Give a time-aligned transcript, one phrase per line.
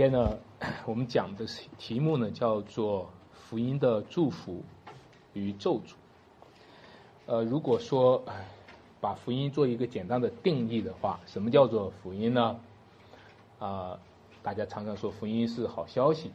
[0.00, 0.38] 天呢，
[0.86, 1.44] 我们讲的
[1.76, 4.62] 题目呢叫做福音的祝福
[5.34, 5.92] 与咒诅。
[7.26, 8.24] 呃，如果说
[8.98, 12.58] 把福音做一个简单的定义的话，什么叫做福音呢？
[13.58, 13.98] 啊，
[14.42, 16.30] 大家常常说福音是好消息，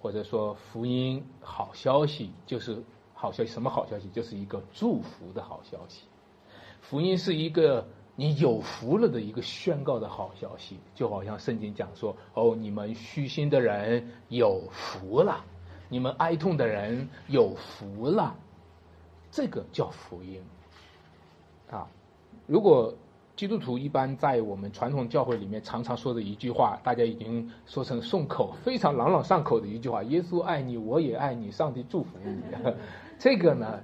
[0.00, 2.82] 或者说福音好消息就是
[3.12, 4.08] 好消息，什么好消息？
[4.08, 6.04] 就是一个祝福的好消息。
[6.80, 7.86] 福音是一个。
[8.20, 15.44] 你有福了的一个宣告的好消息，就好像圣经讲说：“哦，你们虚心的人有福了，
[15.88, 18.34] 你们哀痛的人有福了。”
[19.30, 20.42] 这个叫福音
[21.70, 21.86] 啊！
[22.48, 22.92] 如果
[23.36, 32.42] 基督徒一般在我们传统教会里面常常说的一句话，大家已经说成顺口、非常朗朗上口的一句话：“耶稣爱你，我也爱你，上帝祝福你。
[33.16, 33.78] ”这个呢，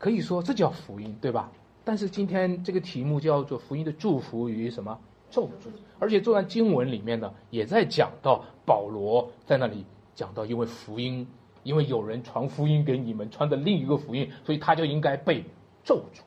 [0.00, 1.52] 可以说这叫福音，对吧？
[1.84, 4.98] 但是今天这个题目叫做福音的祝福与什么
[5.30, 5.70] 咒诅？
[5.98, 11.26] 而且这段经文里面呢，也在讲到保罗在那里讲到，因为福音，
[11.62, 15.44] 因为有人传福音给你们，传的另一个福音，所以他就应该被
[15.84, 16.20] 咒诅。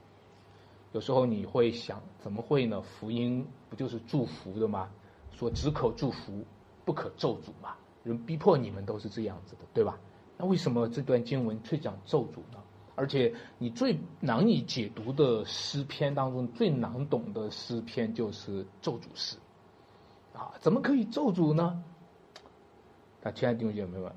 [0.92, 2.82] 有时候你会想，怎么会呢？
[2.82, 4.90] 福音不就是祝福的吗？
[5.32, 6.44] 说只可祝福，
[6.86, 7.76] 不可咒诅嘛。
[8.04, 9.98] 人逼迫你们都是这样子的，对吧？
[10.38, 12.62] 那为什么这段经文却讲咒诅呢？
[12.98, 19.36] 而且，你最难以解读的诗篇当中，最难懂的诗篇就是咒诅诗，
[20.34, 21.84] 啊，怎么可以咒诅呢？
[23.22, 24.10] 那亲爱的弟兄姐妹们，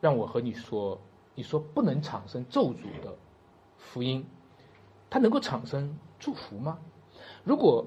[0.00, 0.98] 让我和你说，
[1.34, 3.14] 你说不能产生咒诅的
[3.76, 4.24] 福音，
[5.10, 6.78] 它能够产生祝福吗？
[7.44, 7.86] 如果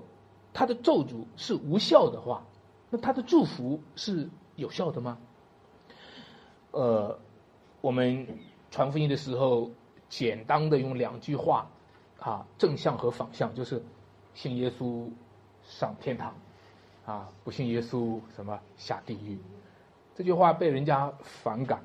[0.54, 2.46] 它的咒诅是无效的话，
[2.92, 5.18] 那它的祝福是有效的吗？
[6.70, 7.20] 呃，
[7.82, 8.28] 我们
[8.70, 9.72] 传福音的时候。
[10.16, 11.68] 简单的用两句话，
[12.20, 13.82] 啊，正向和反向，就是
[14.36, 15.08] 信耶稣
[15.64, 16.36] 上天堂，
[17.04, 19.40] 啊，不信耶稣什么下地狱。
[20.14, 21.84] 这句话被人家反感，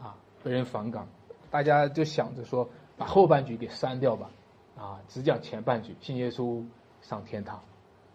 [0.00, 1.06] 啊，被人反感，
[1.50, 4.30] 大家就想着说把后半句给删掉吧，
[4.74, 6.64] 啊，只讲前半句，信耶稣
[7.02, 7.62] 上天堂，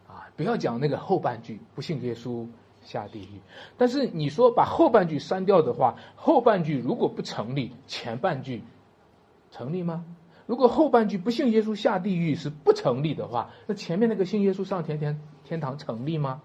[0.08, 2.48] 啊，不要讲那个后半句，不信耶稣
[2.82, 3.40] 下地狱。
[3.78, 8.64] 但是你说把后半句删掉的话，后半句如果不成立，前半句。
[9.54, 10.04] 成立吗？
[10.48, 16.42] 如果后半句不信耶稣下地狱是不成立的话，那前面那个信耶稣上天天天堂成立吗？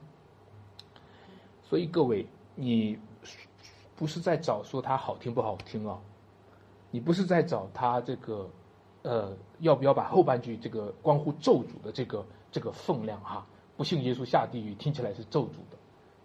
[1.63, 2.99] 所以各位，你
[3.97, 5.99] 不是在找说它好听不好听啊？
[6.91, 8.49] 你不是在找他这个，
[9.03, 13.47] 呃，要不要把后半句这个关乎咒诅的这个这个分量哈？
[13.79, 15.79] 不信耶稣下地狱听起来是咒诅的，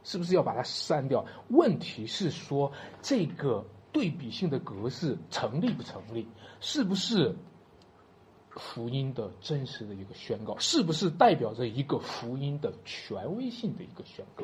[0.03, 1.25] 是不是要把它删掉？
[1.47, 2.69] 问题是说
[3.01, 3.65] 这个。
[3.93, 6.27] 对比性的格式成立不成立？
[6.59, 7.33] 是不是
[8.49, 10.57] 福音的真实的一个宣告？
[10.57, 14.43] 是不是代表着一个福音的权威性的一个宣告？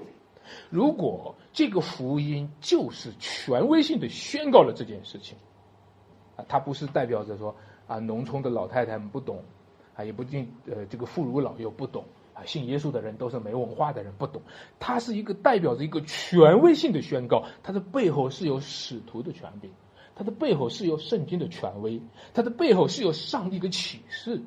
[0.70, 5.38] 如果这个福音就是权威性的宣告了这件事情，
[6.36, 7.56] 啊，它不是代表着说
[7.88, 9.44] 啊，农村的老太太们不懂，
[9.96, 12.06] 啊，也不定呃，这个妇孺老幼不懂。
[12.46, 14.42] 信耶稣的人都是没文化的人，不懂。
[14.80, 19.72] 它是一个代表着一个权威性的宣告，它的背后是有使徒的权柄，
[20.16, 22.02] 它的背后是有圣经的权威，
[22.34, 24.42] 它的背后是有上帝的启示，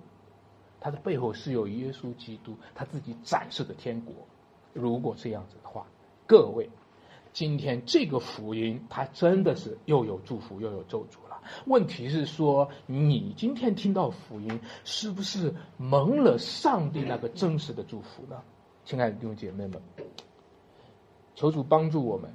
[0.80, 4.14] 它的背后是有耶稣基督他自己展示的天国。
[4.72, 5.86] 如果这样子的话，
[6.26, 6.68] 各位，
[7.32, 11.21] 今天这个福音，它真的是又有祝福又有咒诅。
[11.66, 18.42] 问题是说，你今天听到福音，是不是蒙了上帝那个真实的祝福呢？
[18.84, 19.80] 亲爱的弟兄姐妹们，
[21.34, 22.30] 求主帮助我们，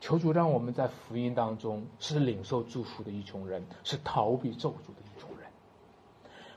[0.00, 5.48] 求主让我们在福音当中是领受祝福的一群人，是逃避咒诅的一群人。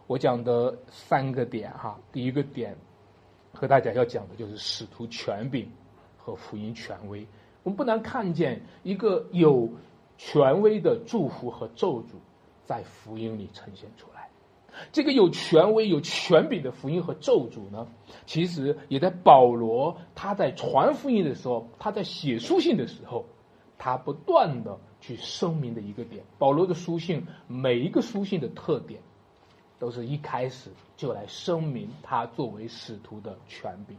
[0.08, 2.76] 我讲的三个点哈，第一个点
[3.54, 5.70] 和大家要讲的就是使徒权柄
[6.18, 7.26] 和福音权威。
[7.64, 9.70] 我们不难看见一个有。
[10.24, 12.14] 权威的祝福和咒诅，
[12.64, 14.30] 在福音里呈现出来。
[14.92, 17.88] 这个有权威、有权柄的福音和咒诅呢，
[18.28, 23.26] 其实也在保罗他在传福音的时候，他在写书信的时候，
[23.80, 26.24] 他不断的去声明的一个点。
[26.38, 29.02] 保罗的书信每一个书信的特点，
[29.80, 33.98] 都是一开始就来声明他作为使徒的权柄。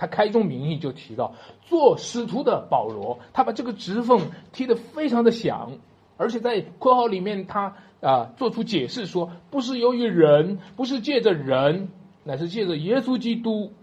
[0.00, 5.72] 他开宗明义就提到，做使徒的保罗，他把这个职分提得非常的响，
[6.16, 11.90] 而且在括号里面，他啊做出解释说，不是由于人，不是借着人，
[12.24, 13.74] 乃是借着耶稣基督，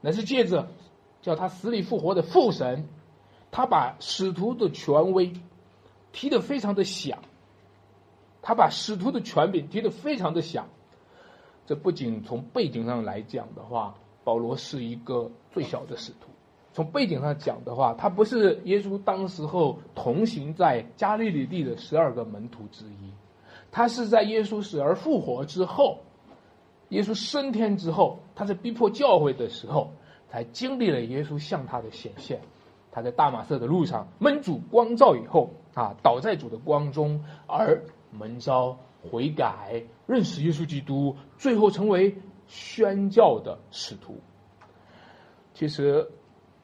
[0.00, 0.70] 乃是借着
[1.22, 2.88] 叫他死里复活的父神，
[3.52, 5.34] 他把使徒的权威
[6.10, 7.20] 踢得非常的响，
[8.42, 10.66] 他把使徒的权柄踢得非常的响，
[11.64, 13.94] 这不仅从背景上来讲的话。
[14.28, 16.28] 保罗是一个最小的使徒，
[16.74, 23.10] 从背景上讲的话，他不是耶稣当时候同行在加利利地的十二个门徒之一，
[23.72, 26.00] 他是在耶稣死而复活之后，
[26.90, 29.92] 耶稣升天之后，他在逼迫教会的时候，
[30.28, 32.38] 才经历了耶稣向他的显现。
[32.92, 38.76] 他在大马色的路上，门主光照以后啊，倒在主的光中，而门招
[39.10, 42.14] 悔改，认识耶稣基督，最后成为
[42.48, 44.18] 宣教的使徒。
[45.54, 46.10] 其实。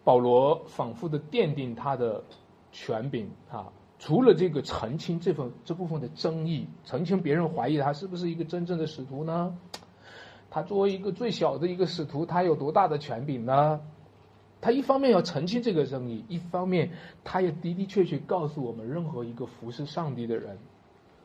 [0.04, 2.22] 保罗反复的奠定他的
[2.70, 9.56] 权柄啊，除了这个澄清这份这部分的争议，澄清别人怀疑他是不是一个真正的使徒呢？
[10.50, 13.80] 他作为一个最小的一个使徒，他有多大的权柄呢？
[14.60, 16.90] 他一方面要澄清这个争议，一方面
[17.24, 20.58] 他也的的确确告诉我们，任何一个服侍上帝的人，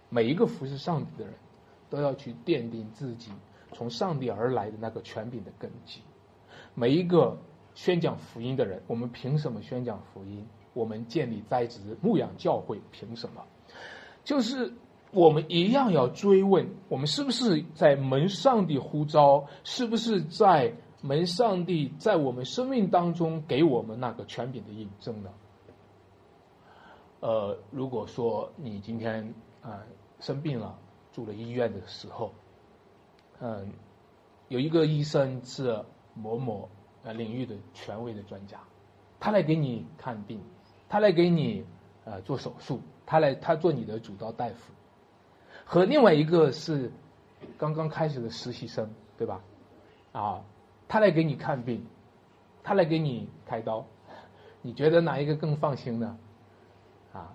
[0.07, 1.33] 每一个服侍上帝的人，
[1.89, 3.33] 都要去奠定自己
[3.73, 6.01] 从上帝而来的那个权柄的根基，
[6.73, 7.37] 每一个。
[7.75, 10.45] 宣讲福音的人，我们凭什么宣讲福音？
[10.73, 13.45] 我们建立栽植牧养教会，凭什么？
[14.25, 14.73] 就是
[15.11, 19.45] 我们一样要追问：我们是不是在门上帝呼召？
[19.63, 25.29] 是不是在门上帝在我们生命当中给我们那个权柄的印证呢？
[27.21, 29.83] 呃，如果说你今天啊
[30.19, 30.77] 生病了，
[31.13, 32.33] 住了医院的时候，
[33.39, 33.71] 嗯，
[34.47, 35.83] 有一个医生是
[36.13, 36.69] 某某。
[37.01, 38.59] 呃，领域的权威的专家，
[39.21, 40.41] 他来给你看病，
[40.89, 41.65] 他来给你
[42.03, 44.73] 呃做手术，他来他做你的主刀大夫，
[45.63, 46.91] 和另外一个是
[47.57, 49.41] 刚刚开始的实习生，对吧？
[50.11, 50.43] 啊，
[50.89, 51.87] 他来给你看病，
[52.63, 53.85] 他来给你开刀，
[54.61, 56.17] 你觉得哪一个更放心呢？
[57.13, 57.33] 啊，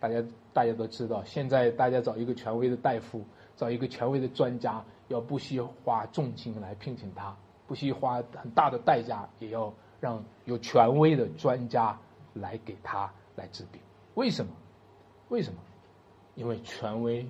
[0.00, 0.24] 大家
[0.54, 3.22] 大家都知道，现在大家找一个权威的大夫，
[3.56, 7.34] 找一个权威的专家，要不惜花重金来聘请他。
[7.66, 11.98] 不惜花很大的代价，也要让有权威的专家
[12.34, 13.80] 来给他来治病。
[14.14, 14.52] 为什么？
[15.28, 15.58] 为什么？
[16.36, 17.26] 因为权威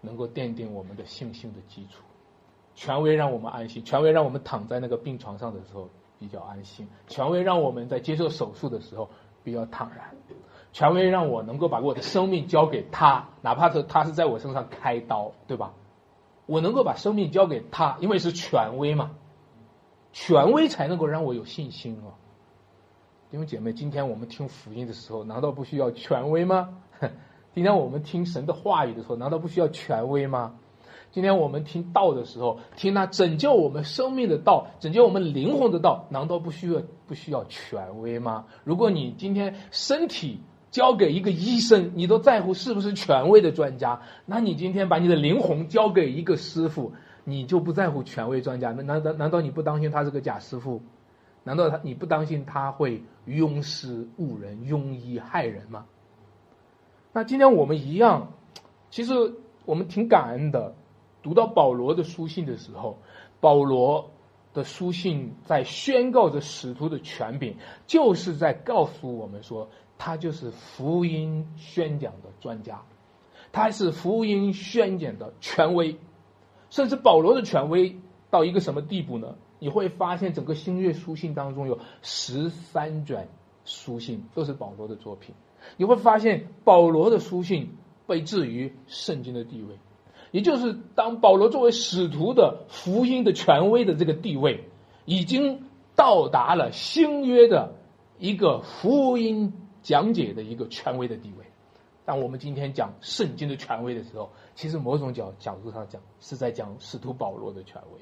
[0.00, 2.02] 能够奠定我们的信心的基础，
[2.74, 9.10] 权威让我们安心，权威让我们躺在那个病床上的时候比较安心，权威让我们在接受手术的时候
[9.44, 10.14] 比较坦然，
[10.72, 15.74] 权威让我能够把我的生命交给他，哪怕是他是在我身上开刀，对吧？
[16.50, 19.12] 我能够把生命交给他，因为是权威嘛。
[20.12, 22.18] 权威才能够让我有信心哦，
[23.30, 26.78] 弟兄姐妹，今天我们听福音的时候，难道不需要权威吗？
[27.54, 30.56] 今天我们听神的话语的时候，难道不需要权威吗？
[31.12, 38.46] 今天我们听道的时候，听那拯救我们生命的道，拯救我们灵魂的道，难道不需要不需要权威吗？
[38.64, 46.92] 如果你今天身体交给一个医生，你都在乎是不是权威的专家，那你今天把你的灵魂交给一个师傅？
[47.24, 48.72] 你就不在乎权威专家？
[48.72, 50.80] 那难道难道你不担心他是个假师傅？
[51.42, 55.86] 难道他你不担心他会庸师误人、庸医害人吗？
[57.12, 58.32] 那今天我们一样，
[58.90, 59.12] 其实
[59.64, 60.74] 我们挺感恩的。
[61.22, 62.98] 读到保罗的书信的时候，
[63.40, 64.10] 保罗
[64.54, 67.56] 的书信在宣告着使徒的权柄，
[67.86, 69.68] 就是在告诉我们说，
[70.02, 72.80] 他就是福音宣讲的专家，
[73.52, 75.98] 他是福音宣讲的权威。
[76.70, 77.98] 甚至保罗的权威
[78.30, 79.34] 到一个什么地步呢？
[79.58, 83.28] 你会发现，整个新约书信当中有十三卷
[83.66, 85.34] 书信都是保罗的作品。
[85.76, 87.76] 你会发现，保罗的书信
[88.06, 89.78] 被置于圣经的地位，
[90.30, 94.64] 也就是当保罗作为使徒的福音的权威的这个地位，
[95.04, 95.64] 已经
[95.94, 97.74] 到达了新约的
[98.18, 101.44] 一个福音讲解的一个权威的地位。
[102.04, 108.00] 当我们今天讲圣经的权威的时候，其实某种角角度上讲，是在讲使徒保罗的权威，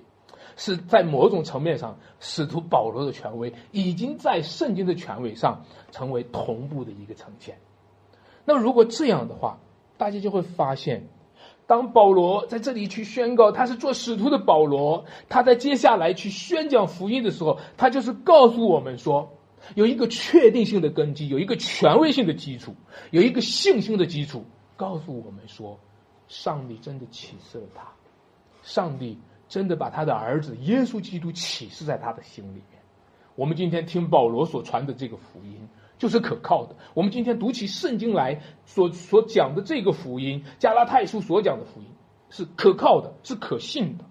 [0.57, 7.59] 是在某种层面上，使徒保罗的权威已经在圣经的权威上成为同步的一个呈现。
[8.47, 9.59] 那如果这样的话，
[9.99, 11.09] 大家就会发现，
[11.67, 19.35] 当保罗在这里去宣告他是做使徒的保罗，他在接下来去宣讲福音的时候，他就是告诉我们说。
[19.75, 22.75] 有一个确定性的根基，有一个权威性的基础，
[23.11, 24.45] 有一个信心的基础，
[24.77, 25.79] 告诉我们说，
[26.29, 27.89] 上帝真的启示了他，
[28.63, 32.83] 上帝真的把他的儿子耶稣基督启示在他的心里面。
[33.35, 36.75] 我们今天听保罗所传的这个福音就是可靠的。
[36.95, 41.87] 我们今天读起圣经来所所讲的这个福音，加拉太书所讲的福音
[42.31, 44.05] 是可靠的，是可信的。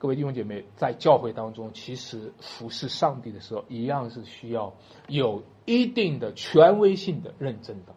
[0.00, 4.72] 各位弟兄姐妹，在教会当中，其实服侍上帝的时候，一样是需要
[5.08, 7.94] 有一定的权威性的认证的。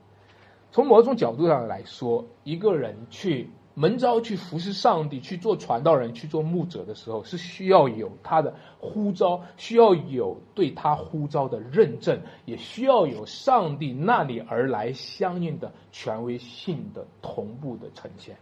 [0.74, 18.36] 从某种角度上来说，一个人去门招去服侍上帝、去做传道人、去做牧者的时候，是需要有他的呼召，需要有对他呼召的认证，也需要有上帝那里而来相应的权威性的同步的呈现。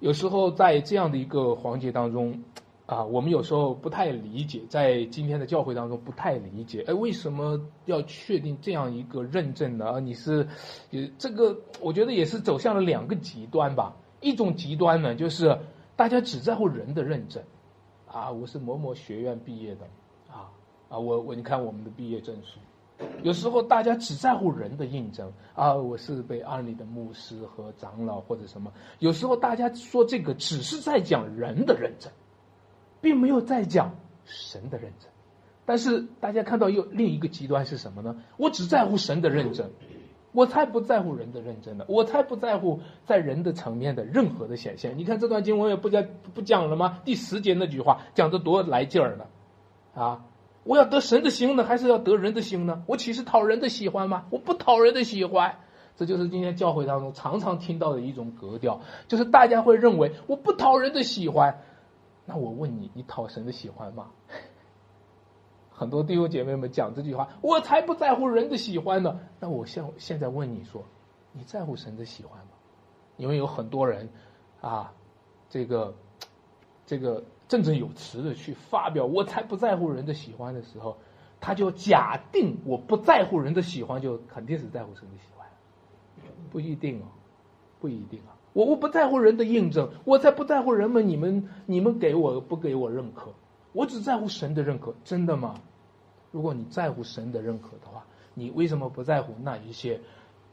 [0.00, 2.38] 有时候在这样的一个环节当中。
[2.86, 9.98] 啊，我们有时候不太理解，在今天的教会当中不太理解，哎，为什么要确定这样一个认证呢？
[9.98, 10.46] 你是，
[10.90, 13.96] 也这个，我觉得也是走向了两个极端吧。
[14.20, 15.58] 一种极端呢，就是
[15.96, 17.42] 大家只在乎人的认证，
[18.06, 19.84] 啊，我是某某学院毕业的，
[20.32, 20.46] 啊
[20.88, 22.60] 啊，我我你看我们的毕业证书。
[23.22, 28.72] 有时候大家只在乎人的印证，啊，我是被安利的牧师和长老或者什么。
[28.98, 32.10] 有时候大家说这个只是在讲人的认证。
[32.98, 35.08] 并没有在讲神的认证，
[35.64, 38.16] 但是大家看到又另一个极端是什么呢？
[38.36, 39.70] 我只在乎神的认证，
[40.32, 44.96] 我才不在乎人的认证呢，我才不在乎在人的层面的任何的显现。
[44.98, 47.00] 你看这段经文也不讲不讲了吗？
[47.04, 49.26] 第十节那句话讲的多来劲儿呢，
[49.94, 50.24] 啊，
[50.66, 52.82] 我要得神的心呢，还是要得人的心呢？
[52.86, 54.26] 我岂是讨人的喜欢吗？
[54.30, 55.58] 我不讨人的喜欢，
[55.96, 61.62] 这就是今天教会当中常常听到的一种格调，就是大家会认为我不讨人的喜欢。
[62.24, 64.08] 那我问你，你讨神的喜欢吗？
[65.70, 69.20] 很多弟兄姐妹们讲这句话，我才不在乎人的喜欢呢。
[69.38, 70.82] 那我现现在问你说，
[71.32, 72.52] 你在乎神的喜欢吗？
[73.16, 74.08] 因为有很多人
[74.60, 74.92] 啊，
[75.48, 75.94] 这个
[76.86, 80.98] 这个振振有词的去发表，我才不在乎人的喜欢的时候，
[81.40, 85.46] 他就假定我不在乎人的喜欢，就肯定是在乎神的喜欢，
[86.50, 87.06] 不一定哦，
[87.80, 88.34] 不一定啊。
[88.52, 93.34] 我我不在乎人的印证，我才不在乎人们你们你们给我不给我认可，
[93.72, 95.54] 我只在乎神的认可，真的吗？
[96.32, 100.00] 如果你在乎神的认可的话，你为什么不在乎那一些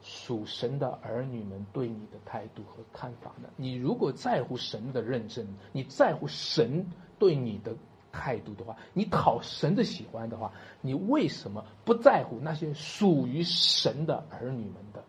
[0.04, 3.48] 属神的儿女们对你的态度和看法呢？
[3.56, 6.86] 你如果在乎神的认证，你在乎神
[7.18, 7.74] 对你的
[8.12, 15.02] 态度的话，你讨神的喜欢的话，你为什么不在乎那些属于神的儿女们的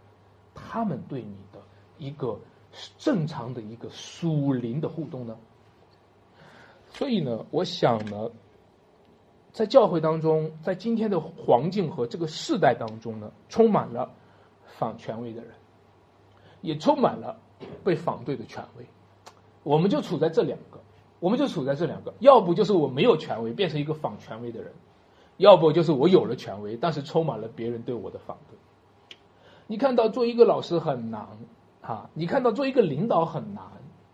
[0.55, 1.59] 他们对你的
[1.99, 2.39] 一个？
[2.97, 5.37] 正常的一个属灵的互动呢，
[6.89, 8.29] 所以呢，我想呢，
[9.53, 14.13] 在教会当中，在今天的环境和这个世代当中呢，充满了
[14.77, 15.51] 反权威的人，
[16.61, 17.37] 也充满了
[17.83, 18.85] 被反对的权威。
[19.63, 20.79] 我们就处在这两个，
[21.19, 24.71] 我们就处在这两个，要不就是我没有权威，变成一个反权威的人；
[25.37, 29.17] 要不就是我有了权威，但是充满了别人对我的反对。
[29.67, 31.27] 你看到做一个老师很难。
[31.81, 33.63] 啊，你看到做一个领导很难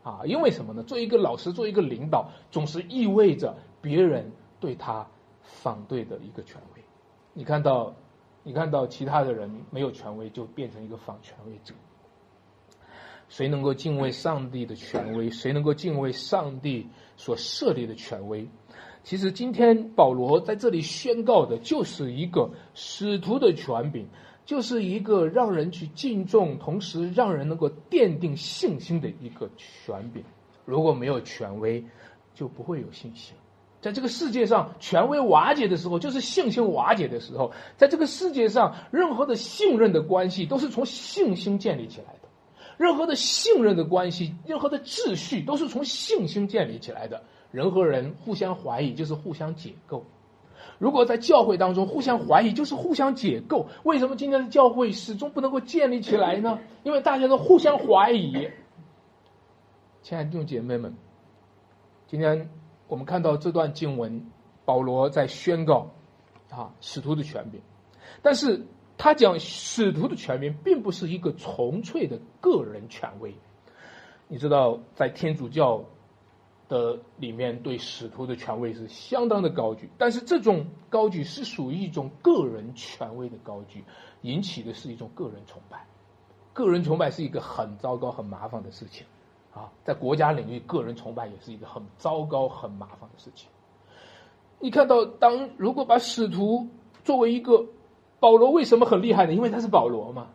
[0.04, 0.84] 啊，因为什么呢？
[0.84, 5.08] 做一个老师，做一个领导，总是意味着别人对他
[5.42, 6.84] 反对的一个权威。
[7.32, 7.94] 你看到，
[8.44, 11.74] 你看到其他的人没有权威，就变成一个反权威者。
[13.30, 15.30] 谁能够敬畏上帝的权威？
[15.30, 18.48] 谁能够敬畏上帝所设立的权威？
[19.04, 24.08] 其实今天保罗在这里宣告的就是一个使徒的权柄。
[24.44, 30.24] 就是一个让人去敬重，同时让人能够奠定信心的一个权柄。
[30.66, 31.86] 如果没有权威，
[32.34, 33.36] 就不会有信心。
[33.82, 37.52] 在这个世界上，权威瓦解的时候，就是信心瓦解的时候。
[37.78, 42.30] 在这个世界上，任何的信任的关系都是从信心建立起来的；
[42.78, 47.24] 任何的信任的关系，任何的秩序都是从信心建立起来的。
[47.52, 50.06] 人和人互相怀疑，就是互相解构。
[50.78, 53.68] 如果在教会当中互相怀疑，就是互相解构。
[53.84, 56.60] 为什么今天的教会始终不能够建立起来呢？
[56.84, 58.48] 因为大家都互相怀疑。
[60.04, 60.96] 亲爱的弟兄姐妹们，
[62.08, 62.50] 今天
[62.92, 64.30] 我们看到这段经文，
[64.66, 65.90] 保罗在宣告
[66.50, 67.62] 啊使徒的权柄，
[68.22, 68.68] 但是
[68.98, 73.34] 他讲使徒的权柄，并不是一个纯粹的个人权威。
[74.28, 75.86] 你知道，在天主教。
[76.72, 83.84] 的里面对使徒的权威是相当的高举，但是这种高举是属于一种个人权威的高举，
[84.22, 85.86] 引起的是一种个人崇拜。
[86.54, 89.06] 个人崇拜是一个很糟糕、很麻烦的事情
[89.54, 93.50] 啊，在国家领域，个人崇拜也是一个很糟糕、很麻烦的事情。
[94.60, 96.68] 你看到，当如果把使徒
[97.04, 97.66] 作为一个
[98.20, 99.34] 保罗，为什么很厉害呢？
[99.34, 100.28] 因为他是保罗嘛。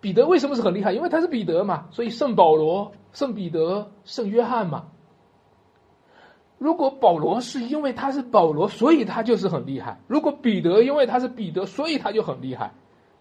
[0.00, 0.92] 彼得为什么是很厉害？
[0.92, 4.86] 因为他是彼得嘛，所以圣保罗、圣彼得、圣约翰嘛。
[6.58, 12.72] 如果保罗是因为他是保罗，所以他就是很厉害；如果彼得因为他是彼得，所以他就很厉害，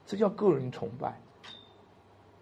[0.06, 1.20] 这叫个人崇拜。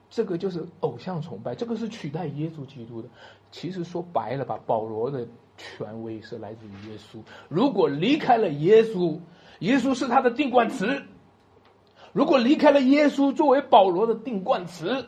[0.09, 3.07] 这个就是偶像崇拜，这个是取代耶稣基督的。
[3.51, 7.19] 其实说白了吧，保罗的权威是来自于耶稣。
[7.47, 9.19] 如果离开了耶稣，
[9.59, 11.03] 耶稣是他的定冠词。
[12.11, 15.05] 如果离开了耶稣作为保罗的定冠词，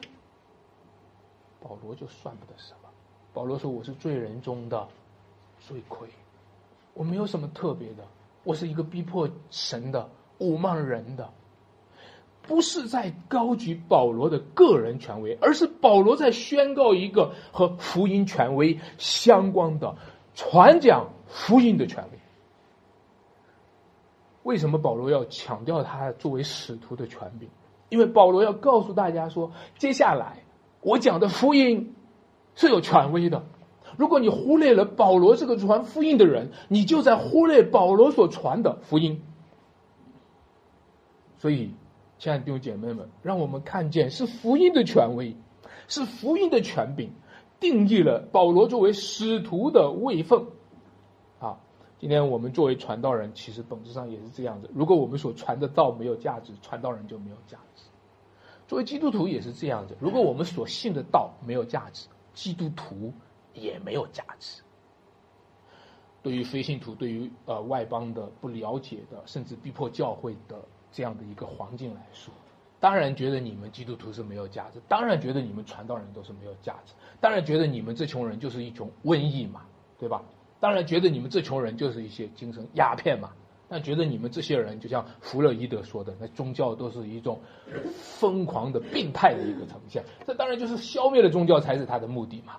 [1.60, 2.90] 保罗就算不得什么。
[3.34, 4.88] 保罗说：“我是罪人中的
[5.60, 6.08] 罪魁，
[6.94, 8.04] 我没有什么特别的，
[8.44, 10.08] 我是一个逼迫神的、
[10.40, 11.28] 侮慢人的。”
[12.44, 19.96] 不是在高举保罗的个人权威，而是保罗在宣告一个和福音权威相关的
[20.34, 22.20] 传讲福音的权威。
[24.44, 27.48] 为什么保罗要强调他作为使徒的权柄？
[27.90, 30.44] 因为保罗要告诉大家说，接下来
[30.82, 31.96] 我讲的福音
[32.56, 33.44] 是有权威的。
[33.98, 39.22] 如果你忽略了保罗这个传福音的人，你就在忽略保罗所传的福音。
[41.38, 41.72] 所以。
[42.22, 45.36] 亲爱的弟兄姐妹们，让我们看见是福音的权威，
[45.88, 47.10] 是福音的权柄，
[47.60, 50.46] 定义了保罗作为使徒的位分。
[51.40, 51.58] 啊，
[51.98, 54.70] 今天我们作为传道人，其实本质上也是这样子。
[54.72, 57.86] 如果我们所传的道没有价值，传道人就没有价值。
[58.68, 59.98] 作为基督徒也是这样子。
[60.00, 63.12] 如果我们所信的道没有价值，基督徒
[63.56, 64.62] 也没有价值。
[66.22, 70.64] 对于非信徒，对于呃外邦的不了解的，甚至逼迫教会的。
[70.92, 72.34] 这样的一个环境来说，
[72.80, 79.62] 当然觉得你们基督徒是没有价值，当然觉得你们传道人都是没有价值，当然觉得你们这群人就是一种瘟疫嘛，
[79.98, 80.24] 对吧？
[80.60, 83.32] 当然觉得你们这群人就是一些精神鸦片嘛，
[83.68, 87.40] 那觉得你们这些人就像弗洛伊德说的，那宗教都是一种
[87.94, 92.58] 疯狂的病态的一个呈现，这当然就是消灭了宗教才是他的目的嘛。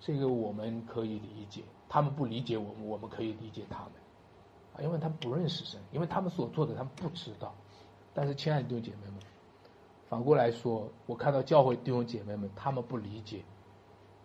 [0.00, 3.92] 这个我们可以理解，他们不理解我们，我们可以理解他们。
[4.80, 7.54] 因为他不认识神，因为他们所做的他们不知道。
[8.14, 9.16] 但是，亲爱的弟兄姐妹们，
[10.08, 13.42] 反过来说，我看到教会弟兄姐妹们，他们不理解，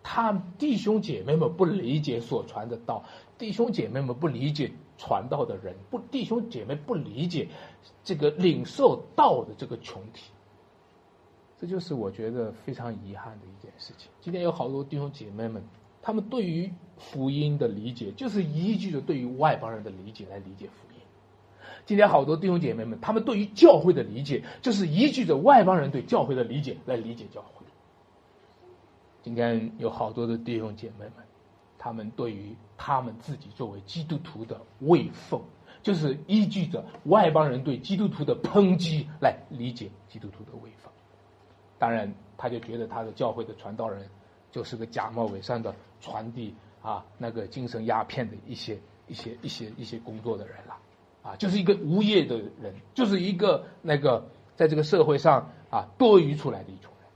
[0.02, 3.04] 他弟兄姐妹们不理解所传的道，
[3.36, 7.48] 弟兄姐妹们不理解传道的人，不弟兄姐妹不理解
[8.02, 10.30] 这个领受道的这个群体，
[11.58, 14.10] 这就是我觉得非常遗憾的一件事情。
[14.20, 15.62] 今天有好多弟兄姐妹们。
[16.00, 21.00] 他们对于福音的理解，就是依据着对于外邦人的理解来理解福音。
[21.84, 27.66] 今天好多弟兄姐妹们，他们对于教会的理解，就是依据着外邦人对教会的理解来理解教会。
[29.22, 31.24] 今天有好多的弟兄姐妹们，
[31.78, 35.42] 他们对于他们自己作为基督徒的位奉，
[35.82, 40.92] 就是依据着外邦人对基督徒的抨击来理解基督徒的位奉。
[41.78, 44.08] 当然，他就觉得他的教会的传道人。
[44.50, 50.76] 就是个假冒伪善的传递啊，那个精神鸦片的一些一些一些一些工作的人了，
[51.22, 57.10] 啊，就是一个无业的人，就是一个那个在这个社会上啊多余出来的一群人。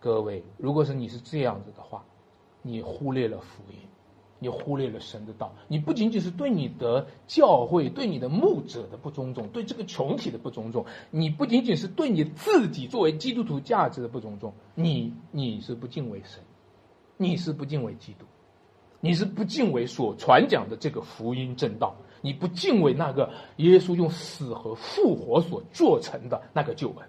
[0.00, 2.04] 各位，如果是你是这样子的话，
[2.62, 3.78] 你忽略了福音。
[4.40, 16.40] 你忽略了神的道，你不仅仅是对你的教会、对你的牧者的不尊重，对这个群体的不尊重，你不仅仅是对你自己作为基督徒价值的不尊重，你你是不敬畏神，
[17.18, 18.24] 你是不敬畏基督，
[19.00, 27.08] 你是不敬畏所传讲的这个福音正道，你不敬畏那个耶稣用死和复活所做成的那个救恩，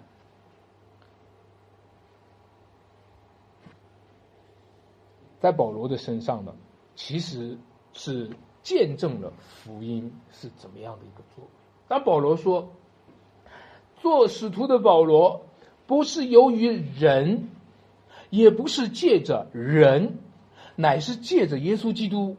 [5.40, 6.54] 在保罗的身上呢？
[6.96, 7.56] 其实
[7.94, 8.30] 是
[8.62, 11.50] 见证了福音是怎么样的一个作为。
[11.88, 12.68] 当保罗说，
[14.00, 15.46] 做使徒的保罗
[15.86, 16.68] 不是由于
[16.98, 17.48] 人，
[18.30, 20.18] 也不是借着人，
[20.76, 22.36] 乃是借着耶稣基督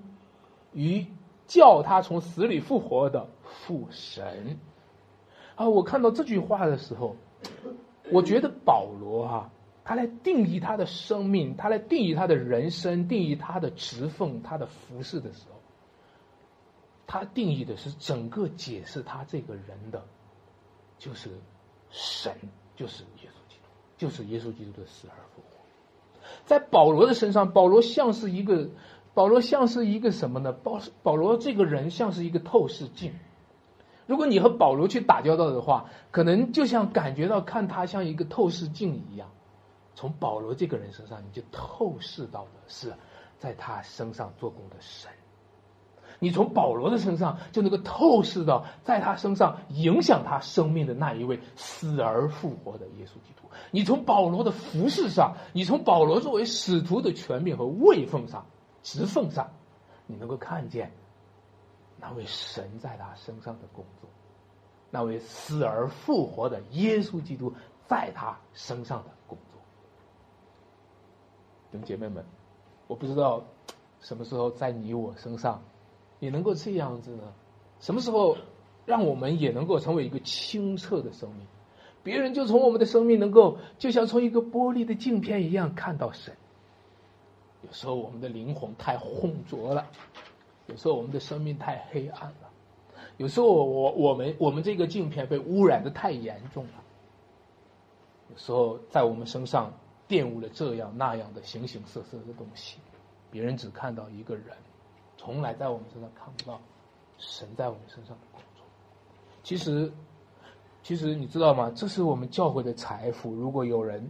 [0.74, 1.06] 与
[1.46, 4.58] 叫他从死里复活的父神。
[5.56, 7.16] 啊，我看到这句话的时候，
[8.12, 9.52] 我觉得保罗哈。
[9.84, 15.60] 他来定义他的生命，他来定义他的人生，定义他的职奉、他的服饰的时候，
[17.08, 20.06] 他定义的是整个解释他这个人的，
[21.00, 21.32] 就是
[21.90, 22.32] 神，
[22.76, 25.61] 就是耶稣基督，就是耶稣基督的死而复活。
[26.46, 28.70] 在保罗的身上，保罗像是一个，
[29.14, 30.52] 保罗像是一个什么呢？
[30.52, 33.14] 保保罗这个人像是一个透视镜。
[34.08, 39.30] 如果你和保罗去打交道的话，可能就像感觉到看他像一个透视镜一样。
[39.96, 42.94] 从保罗这个人身上，你就透视到的是
[43.38, 45.12] 在他身上做工的神；
[46.24, 58.46] 你从保罗的身上就能够透视到在他身上影响他生命的那一位死而复活的耶稣基督；你从保罗的服饰上，你从保罗作为使徒的权柄和位分上、
[58.84, 59.50] 职分上，
[60.06, 60.92] 你能够看见
[62.00, 64.08] 那位神在他身上的工作，
[64.92, 67.52] 那位死而复活的耶稣基督
[67.88, 69.60] 在他身上的工作。
[71.72, 72.24] 兄姐妹们，
[72.86, 73.44] 我不知道
[74.02, 75.60] 什么时候在你我身上
[76.22, 77.24] 也能够这样子呢？
[77.82, 78.38] 什么时候
[78.86, 81.46] 让我们也能够成为一个清澈的生命，
[82.04, 86.34] 别人就从我们的生命能够，就像从一个玻璃的镜片一样看到神。
[87.64, 89.88] 有时候我们的灵魂太浑浊了，
[90.68, 92.50] 有时候我们的生命太黑暗了，
[93.18, 96.84] 有时候我我们我们这个镜片被污染的太严重了，
[98.32, 99.74] 有时候在我们身上
[100.08, 102.78] 玷污了这样那样的形形色色的东西，
[103.32, 104.46] 别人只看到一个人，
[105.22, 106.60] 从来在我们身上看不到
[107.20, 108.66] 神在我们身上的工作。
[109.44, 109.94] 其实，
[110.82, 111.72] 其实你知道吗？
[111.76, 113.36] 这是我们教会的财富。
[113.36, 114.10] 如果有人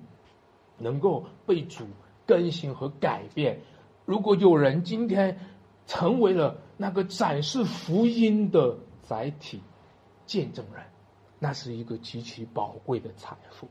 [0.77, 1.85] 能够被主。
[2.23, 3.59] 更新和改变。
[4.05, 5.37] 如果有人今天
[5.85, 9.61] 成为了那个展示福音的载体、
[10.25, 10.81] 见证人，
[11.39, 13.67] 那是一个极其宝贵的财富。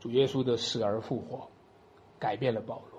[0.00, 1.46] 主耶稣的死而复活，
[2.18, 2.93] 改变了保罗，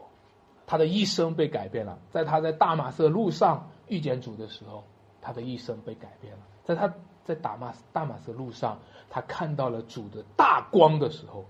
[0.67, 1.99] 他的一生被改变了。
[2.11, 4.83] 在他在大马色路上遇见主的时候，
[5.21, 6.39] 他的一生被改变了。
[6.63, 11.45] 在他在大马大马色路上，他看到了主的大光的时候。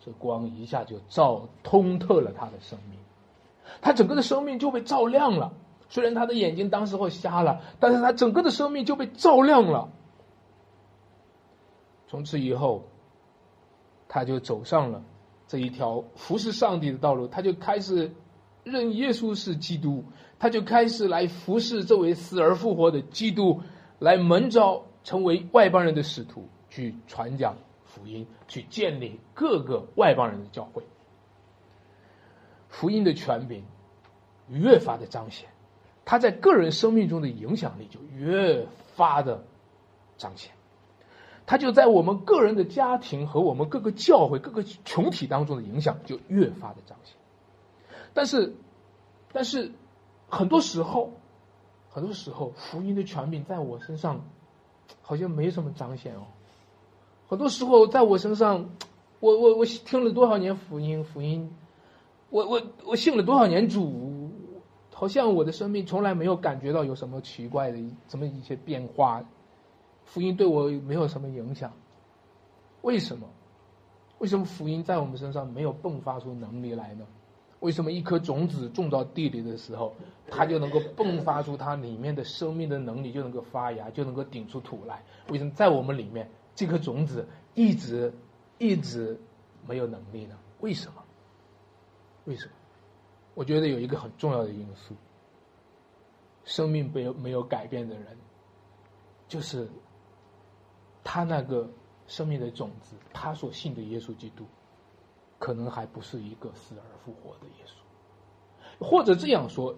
[0.00, 2.98] 这光一下就照通透了他的生命，
[3.80, 5.54] 他整个的生命就被照亮了。
[5.88, 9.88] 虽然他的眼睛当时候瞎了，但是他整个的生命就被照亮了。
[12.06, 12.84] 从此以后，
[14.06, 15.02] 他就走上了
[15.48, 17.26] 这一条服侍上帝的道路。
[17.26, 18.12] 他就开始
[18.64, 20.04] 认耶稣是基督，
[20.38, 23.62] 他就开始来服侍这位死而复活的基督，
[24.00, 27.56] 来门召成为外邦人的使徒，去传讲。
[27.86, 30.82] 福音去建立各个外邦人的教会，
[32.68, 33.62] 福音的权柄
[34.48, 35.48] 越发的彰显，
[36.04, 39.44] 他在个人生命中的影响力就越发的
[40.16, 40.50] 彰显，
[41.46, 47.14] 他就在我们个人的家庭和我们各个教会各个群体当中的影响就越发的彰显。
[48.14, 48.54] 但是，
[49.32, 49.70] 但是
[50.28, 51.10] 很多时候，
[51.90, 54.24] 很多时候福音的权柄在我身上
[55.02, 56.22] 好像没什么彰显哦。
[57.28, 58.70] 很多时候，在我身上，
[59.20, 61.50] 我我我听了多少年福音，福音，
[62.30, 64.30] 我我我信了多少年主，
[64.94, 69.24] 好像我的生命从来没有感觉到有什么奇怪的这么一些变化，
[70.04, 71.72] 福音对我没有什么影响，
[72.82, 73.26] 为什么？
[74.20, 77.04] 为什么福音在我们身上没有迸发出能力来呢？
[77.64, 79.94] 为什么一颗种子种到地里的时候，
[80.28, 85.02] 它就能够迸发出它里面的生命的能力，就能够发芽，就能够顶出土来？
[85.30, 86.28] 为什么在我们里面？
[86.54, 88.12] 这颗种子一直
[88.58, 89.18] 一直
[89.66, 90.38] 没有能力呢？
[90.60, 91.02] 为什么？
[92.26, 92.52] 为什么？
[93.32, 94.94] 我觉得有一个很重要的因素：
[96.44, 98.06] 生命没有没有改变的人，
[99.26, 99.66] 就是
[101.02, 101.66] 他那个
[102.06, 104.44] 生命的种子，他所信的耶稣基督，
[105.44, 109.76] 可能还不是一个死而复活的耶稣，或者这样说，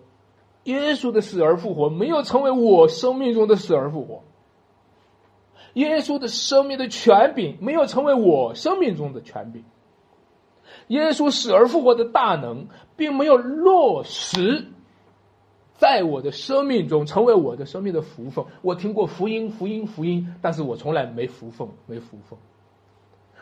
[0.62, 4.22] 耶稣的死而复活没有成为我生命中的死而复活。
[5.74, 9.64] 耶稣的生命的权柄没有成为我生命中的权柄，
[10.86, 14.68] 耶稣死而复活的大能并没有落实
[15.74, 18.44] 在我的生命中，成为我的生命的福分。
[18.62, 22.38] 我听过福音，福音，福音，但是我从来没福分，没福分。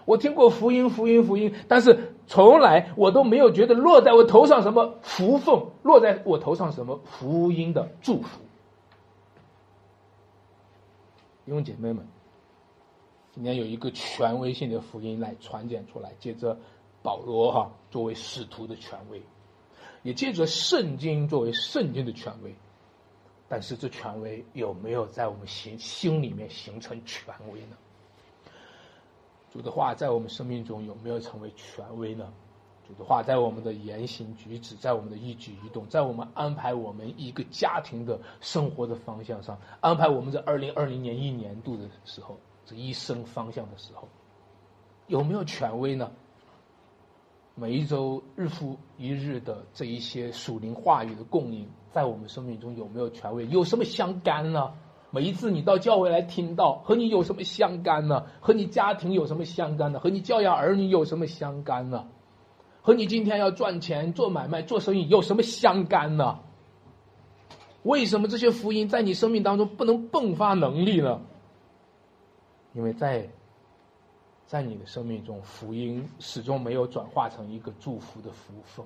[0.04, 8.40] 我听过福音，福音，福音，但是从来我都没有觉得落在我头上什么福分，落在我头上什么福音的祝福。
[11.44, 12.06] 弟兄姐妹们。
[13.32, 16.56] 今天有一个权威性的福音来传讲出来，借着
[17.02, 19.20] 保罗哈作为使徒的权威，
[20.04, 22.54] 也借着圣经作为圣经的权威，
[23.48, 27.76] 但是这权威有没有在我们心心里面形成权威呢？
[29.54, 32.30] 主的话在我们生命中有没有成为权威呢？
[32.86, 42.36] 主的话在我们的言行举止，在我们的一举一动，在我们安排我们一个家庭的生活的方向上，安排我们在二零二零年一年度的时候。
[42.66, 44.08] 这一生方向的时候，
[45.06, 46.10] 有没有权威呢？
[47.54, 53.46] 每一周日复一日的这一些属灵话语的供应，在我们生命中有没有权威？
[53.48, 54.74] 有什么相干呢？
[55.14, 58.26] 每一次你到教会来听到，和你有什么相干呢？
[58.40, 60.00] 和你家庭有什么相干呢？
[60.00, 62.04] 和你教养儿女有什么相干呢？
[62.82, 66.40] 和你今天要赚钱、做买卖、做生意有什么相干呢？
[67.84, 71.20] 为什么这些福音在你生命当中不能迸发能力呢？
[72.72, 73.28] 因为在，
[74.48, 78.84] 在你的生命中，福音始终没有转化成一个祝福的福分，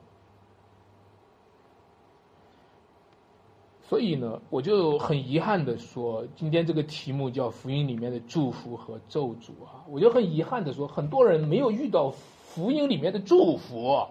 [3.88, 14.06] 所以呢，我就很遗憾的说，今天这个题目叫“福音里面的祝福和咒诅”啊，我就很遗憾的说，很多人没有遇到福音里面的祝福。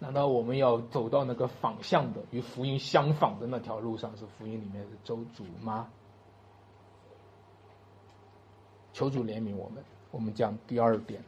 [0.00, 5.88] 难道我们要走到那个反向的、与福音相反的那条路上，是福音里面的咒诅吗？
[8.92, 9.84] 求主怜悯我们。
[10.10, 11.22] 我们讲第二点，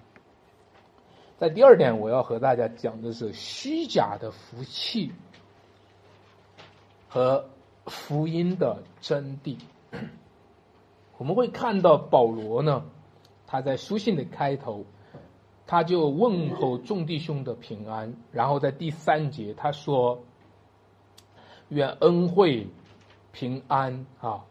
[1.39, 5.13] 在第二点，我要和大家讲的是虚假的福气
[7.17, 7.47] 和
[7.87, 9.57] 福音的真谛。
[11.17, 12.85] 我们会看到保罗呢，
[13.47, 14.85] 他在书信的开头，
[15.67, 20.25] 他就问候众弟兄的平安，然后在第三节他说
[21.71, 22.67] ：“愿恩惠
[23.33, 24.45] 平安啊，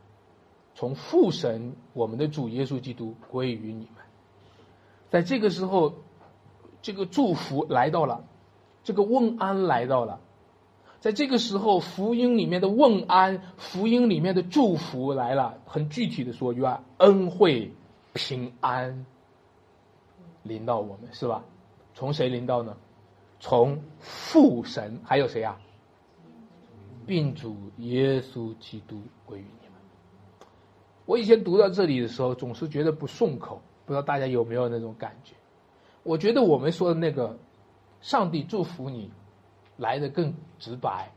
[0.73, 4.03] 从父神我们的主耶稣基督归于你们。”
[5.11, 5.93] 在这个时候，
[6.81, 8.23] 这个祝福来到了，
[8.83, 10.19] 这个问安来到了。
[11.05, 15.55] 在这个时候，福音里面的问安，福音里面的祝福来了。
[15.63, 17.71] 很具体的说，愿恩惠、
[18.13, 19.05] 平安
[20.41, 21.45] 临到我们，是吧？
[21.93, 22.75] 从谁临到呢？
[23.39, 25.55] 从父神，还有谁啊？
[27.05, 30.47] 并主耶稣基督归于你们。
[31.05, 35.35] 我以前读到这里的时候，总是觉得不顺口，不知道大家有没有那种感觉？
[36.01, 37.37] 我觉得我们说的那个
[38.01, 39.11] “上帝祝福你”。
[39.77, 41.11] 来的更直白，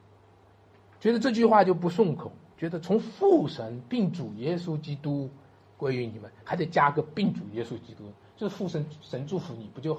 [1.00, 5.30] 觉得这句话就不顺口，觉得从父神并主耶稣基督
[5.76, 8.04] 归于你们，还得加个并主耶稣基督，
[8.36, 9.96] 就是父神神祝福你不就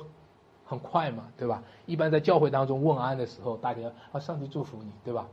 [0.66, 1.64] 很快嘛，对吧？
[1.86, 5.28] 一般在教会当中问安的时候，大家啊上帝祝福你，对吧？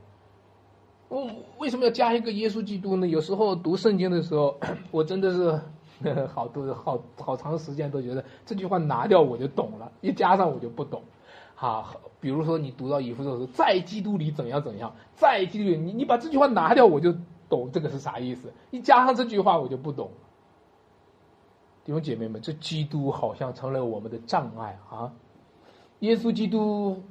[1.09, 1.25] 我
[1.57, 3.07] 为什么要加一个耶稣基督呢？
[3.07, 4.57] 有时候读圣经的时候，
[4.91, 5.61] 我真的是
[6.27, 11.01] 好多好好长时间都觉得这句话拿掉我就懂了，一加上我就不懂。
[11.59, 17.15] 哈，比如说你读到以弗所说，在基督里怎样怎样，在基督里，你你把这句话拿掉，我就
[17.49, 18.53] 懂这个是啥意思。
[18.69, 20.11] 一加上这句话，我就不懂。
[21.83, 25.13] 弟兄姐妹们，这基督好像成了我们的障碍啊！
[26.01, 27.01] 耶稣基督，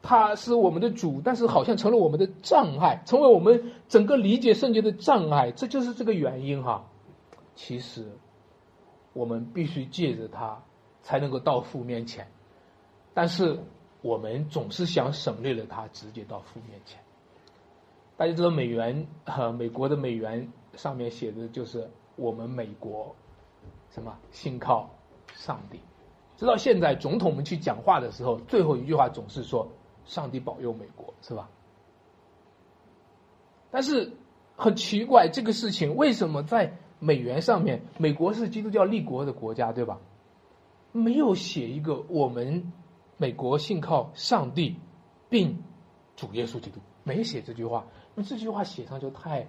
[0.00, 5.50] 他是我们的主，但是好像成了我们的障碍，成为我们整个理解圣经的障碍。
[5.50, 6.86] 这就是这个原因哈。
[7.56, 8.06] 其实，
[9.12, 10.62] 我们必须借着他，
[11.02, 12.26] 才能够到父面前。
[13.12, 13.58] 但是
[14.02, 17.00] 我们总是想省略了它，直接到父面前。
[18.16, 23.16] 大家知道美元，呃，美国的美元上面写的就是我们美国
[23.90, 24.90] 什么信靠
[25.34, 25.80] 上帝。
[26.36, 29.68] 直到现在，总统们去讲话的时候，最后一句话总是说
[30.04, 31.50] “上帝保佑美国”，是吧？
[33.70, 34.12] 但是
[34.56, 39.98] 很奇怪，这个事情为什么在美元上面，美国是基督教立国的国家，对吧？
[40.92, 42.72] 没有写一个我们。
[43.20, 44.76] 美国信靠上帝，
[45.28, 45.62] 并
[46.16, 49.46] 主耶稣基督，没写这句话，那这句话写上就太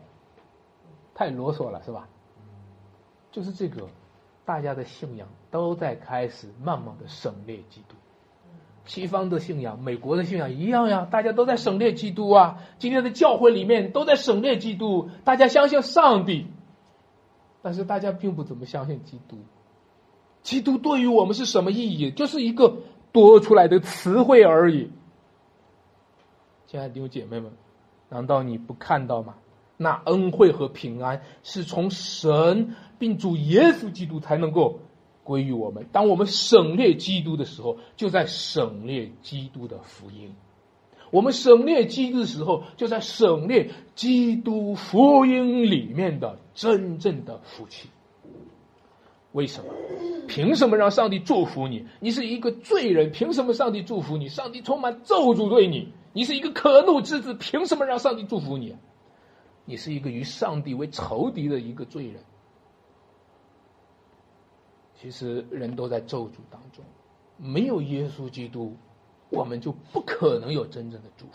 [1.16, 2.10] 太啰嗦了，是吧？
[3.32, 3.88] 就是这个，
[4.44, 7.96] 大家的信仰都在开始慢慢的省略基督。
[8.84, 12.62] 西方的信仰，美国的信仰一样呀，大家都在省略基督啊。
[12.78, 16.48] 今天的教会里面都在省略基督，大家相信上帝，
[17.62, 19.38] 但是大家并不怎么相信基督。
[20.42, 22.12] 基督对于我们是什么意义？
[22.12, 22.80] 就是一个。
[23.12, 24.90] 多出来的词汇而已，
[26.68, 27.52] 亲爱的弟兄姐妹们，
[28.10, 29.36] 难道你不看到吗？
[29.78, 34.80] 那恩惠和平安是从神并主耶稣基督才能够
[35.24, 35.88] 归于我们。
[35.92, 40.36] 当我们省略基督的时候，就在省略基督的福音；
[41.10, 47.90] 我们省略基督的时候，就在省略基督福音里面的真正的福气。
[49.34, 49.74] 为什么？
[50.28, 51.86] 凭什么让上帝祝福你？
[52.00, 54.28] 你是一个罪人，凭什么上帝祝福你？
[54.28, 58.76] 上帝充满咒诅对你，你是一个可怒之子，凭什么让上帝祝福你？
[59.66, 62.24] 你是一个与上帝为仇敌的一个罪人。
[64.96, 66.84] 其实人都在咒诅当中，
[67.38, 68.78] 没有耶稣基督，
[69.30, 71.34] 我们就不可能有真正的祝福。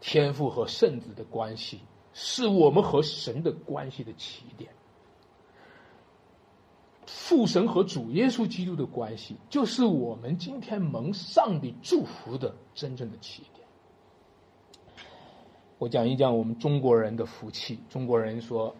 [0.00, 1.80] 天父和圣子的关系，
[2.14, 4.70] 是我们和神的关系的起点。
[7.10, 13.66] 父神和主耶稣基督的关系，就是我们今天蒙上帝祝福的真正的起点。
[15.78, 17.80] 我讲一讲我们中国人的福气。
[17.88, 18.74] 中国人说，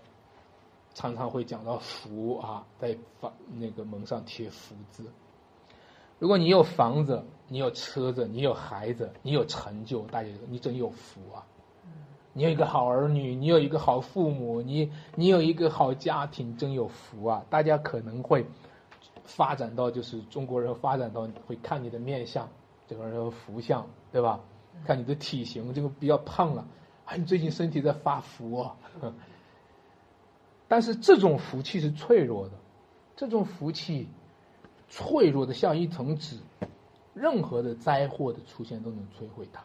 [0.92, 5.10] 常常会讲到福啊，在房那个门上贴福字。
[6.18, 11.46] 如果你有房子，你有车子，你有孩子，你有成就，大家你真有福啊。
[12.32, 17.44] 你有一个好儿女，你有一个好父母，你你有一个好家庭，真有福啊！
[17.50, 18.46] 大家可能会
[19.24, 22.48] 发展到，就是中国人发展到会看你的面相，
[22.86, 24.40] 这个人福相，对吧？
[24.84, 26.64] 看你的体型，这个比较胖了，
[27.04, 28.76] 啊，你最近身体在发福啊。
[30.68, 32.54] 但是这种福气是脆弱的，
[33.16, 34.06] 这种福气
[34.88, 36.36] 脆弱的像一层纸，
[37.14, 39.64] 任何的灾祸的出现都能摧毁它。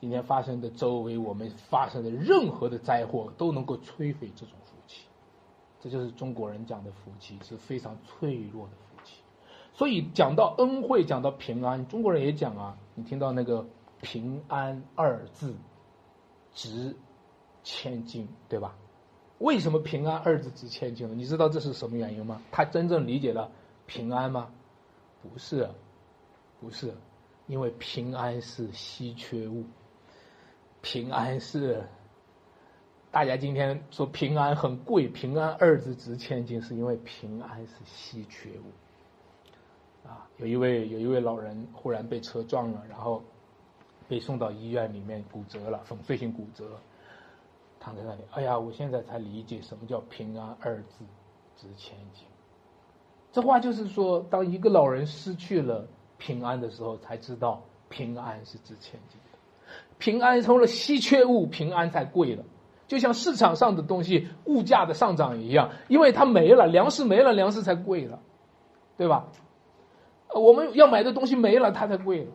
[0.00, 5.04] 今天发生的周围我们发生的任何的灾祸都能够摧毁这种福气。
[5.78, 9.16] 这就是中国人讲的福气，是非常脆弱的福气。
[9.74, 13.66] 所以讲到恩惠，讲到平安，中国人也讲啊，你听到那个
[14.00, 15.54] “平安”二字，
[16.54, 16.96] 值
[17.62, 18.76] 千金，对吧？
[19.38, 21.14] 为什么“平安”二字值千金呢？
[21.14, 22.40] 你知道这是什么原因吗？
[22.50, 23.50] 他真正理解了
[23.86, 24.50] 平安吗？
[25.22, 25.68] 不是，
[26.60, 26.94] 不是，
[27.46, 29.64] 因为平安是稀缺物，
[30.82, 31.82] 平安是。
[33.12, 40.08] 大家今天说平安很贵，平安二字值千金，是因为平安是稀缺物。
[40.08, 43.20] 啊，有一位有一位老人忽然被车撞了，然后
[44.06, 46.78] 被送到医院里面骨折了，粉碎性骨折，
[47.80, 48.20] 躺在那里。
[48.30, 51.04] 哎呀，我现在才理解什么叫平安二字
[51.56, 52.24] 值千金。
[53.32, 55.84] 这话就是说，当一个老人失去了
[56.16, 59.18] 平安的时候，才知道平安是值千金。
[60.00, 62.42] 平安成了稀缺物，平安才贵了。
[62.88, 68.18] 就像市场上的东西物价的上涨一样，因为它没了，粮食没了，粮食才贵了，
[68.96, 69.28] 对吧？
[70.34, 72.32] 我们要买的东西没了，它才贵了。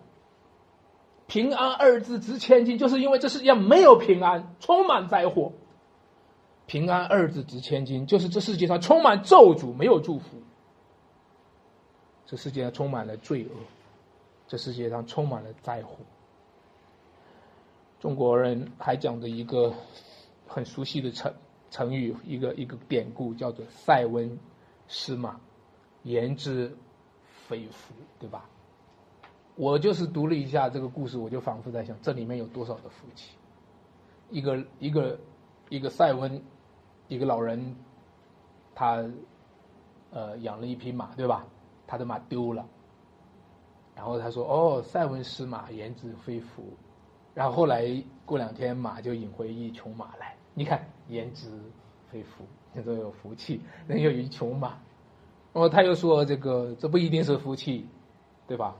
[1.28, 5.52] 平安二字值千金，就是因为这世界上没有平安，充满灾祸。
[6.68, 10.38] 平安二字值千金，就是这世界上充满咒诅，没有祝福。
[12.26, 13.52] 这世界上充满了罪恶，
[14.48, 15.98] 这世界上充满了灾祸。
[18.06, 19.74] 中国人还讲的一个。
[20.48, 21.34] 很熟悉的成
[21.72, 24.38] 成语，一个一个典故叫做“塞翁
[24.88, 25.42] 失马，
[26.04, 26.78] 言之
[27.48, 28.48] 非福”，对吧？
[29.56, 33.32] 我就是读了一下这个故事，我就仿佛在想，这里面有多少的福气？
[34.30, 35.20] 一个一个
[35.70, 36.40] 一个塞翁，
[37.08, 37.76] 一个老人，
[38.76, 39.04] 他
[40.12, 41.48] 呃养了一匹马，对吧？
[41.88, 42.66] 他的马丢了，
[43.96, 46.64] 然后他说：“哦，塞翁失马，言之非福。”
[47.36, 47.86] 然后后来
[48.26, 50.34] 过两天，马就引回一穷马来。
[50.54, 51.50] 你看，言之
[52.10, 54.78] 非福，你说有福气，人有一穷马。
[55.52, 57.86] 哦，他又说这个，这不一定是福气，
[58.48, 58.74] 对吧？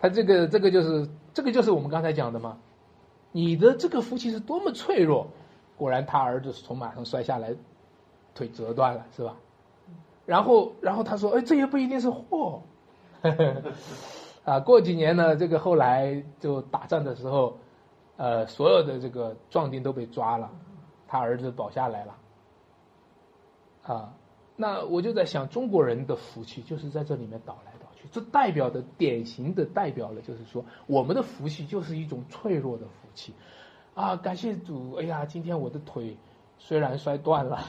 [0.00, 2.58] 他这个这个就是这个就是我们刚才讲的嘛。
[3.30, 5.28] 你的这个福气是多么脆弱。
[5.76, 7.54] 果然，他儿子从马上摔下来，
[8.34, 9.36] 腿折断了，是吧？
[10.26, 12.60] 然后，然后他说：“哎，这也不一定是祸。
[14.44, 17.56] ”啊，过几年呢，这个后来就打仗的时候。
[18.16, 20.50] 呃，所有的这个壮丁都被抓了，
[21.08, 22.16] 他儿子保下来了。
[23.82, 24.14] 啊，
[24.56, 33.34] 那我就在想，中国人的福气就是在这里面倒来倒去，这代表的典型的代表了，就是说我们的福气就是一种脆弱的福气。
[33.94, 36.16] 啊，感谢主，哎呀，今天我的腿
[36.58, 37.64] 虽然摔断了，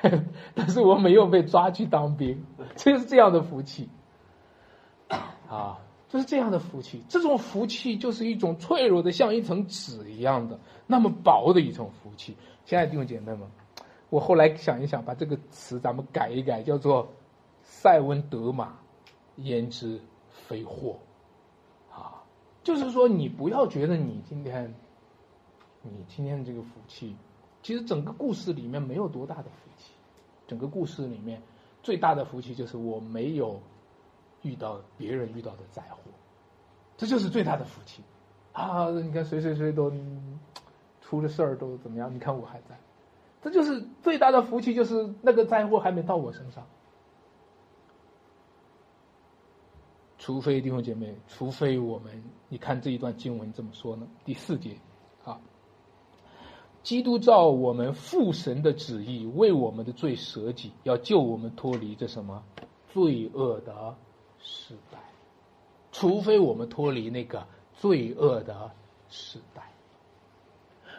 [0.54, 2.44] 但是我没有被抓去当兵，
[2.76, 3.90] 就是这样的福气。
[5.48, 5.78] 啊。
[6.14, 12.36] 就是这样的福气，这种福气就是一种脆弱的，像一层纸一样的那么薄的一层福气。
[12.64, 13.40] 现在弟兄姐妹们，
[14.10, 17.08] 我后来想一想，把这个词咱们改一改，叫做
[17.66, 18.78] “塞翁得马，
[19.38, 20.00] 焉知
[20.30, 20.96] 非祸”。
[21.90, 22.22] 啊，
[22.62, 24.72] 就是说你不要觉得你今天，
[25.82, 27.16] 你今天的这个福气，
[27.60, 29.90] 其实整个故事里面没有多大的福气，
[30.46, 31.42] 整个故事里面
[31.82, 33.60] 最大的福气就是我没有。
[34.44, 35.98] 遇到别人遇到的灾祸，
[36.96, 38.04] 这就是最大的福气
[38.52, 38.88] 啊！
[38.90, 39.92] 你看谁谁谁都
[41.00, 42.14] 出了事儿都怎么样？
[42.14, 42.78] 你看我还在，
[43.42, 46.64] 这就是最大的福气，就是那个灾祸还没到我身上。
[50.18, 54.06] 除非弟兄姐妹，除非我们，你看这一段经文怎么说呢？
[54.24, 54.78] 第四节
[55.24, 55.40] 啊，
[56.82, 62.42] 基督照我们父神的旨意，为我们的罪舍己，要救我们脱离这什么
[62.92, 63.96] 罪恶的。
[64.44, 64.98] 时代，
[65.90, 67.46] 除非我们脱离那个
[67.78, 68.70] 罪恶的
[69.08, 69.62] 时代。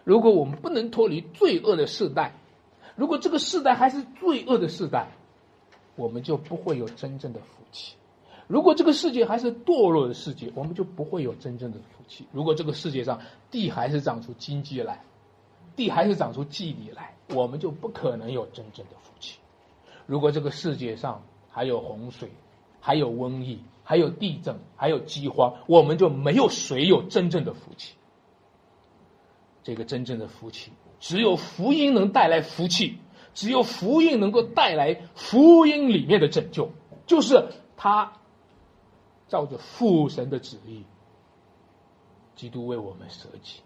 [0.04, 2.34] 如果我们不能脱离罪恶的时代，
[2.96, 5.12] 如果这个时代还是罪恶的时代，
[5.96, 7.96] 我们就不会有真正的福气。
[8.48, 12.28] 如果这个世界还是堕落的世界，我们就不会有真正的福气。
[12.32, 15.04] 如果这个世界上地还是长出荆棘来，
[15.76, 19.40] 地还是长出纪律来，我们就不可能有真正的福气。
[20.06, 22.30] 如果这个世界上还有洪水，
[22.86, 27.96] 还有瘟疫，还有地震，还有饥荒，我们就没有谁有真正的福气。
[29.64, 33.00] 这个真正的福气，只有福音能带来福气，
[33.34, 36.70] 只有福音能够带来福音里面的拯救，
[37.08, 38.14] 就是他
[39.28, 40.84] 照着父神的旨意，
[42.36, 43.62] 基督为我们舍己。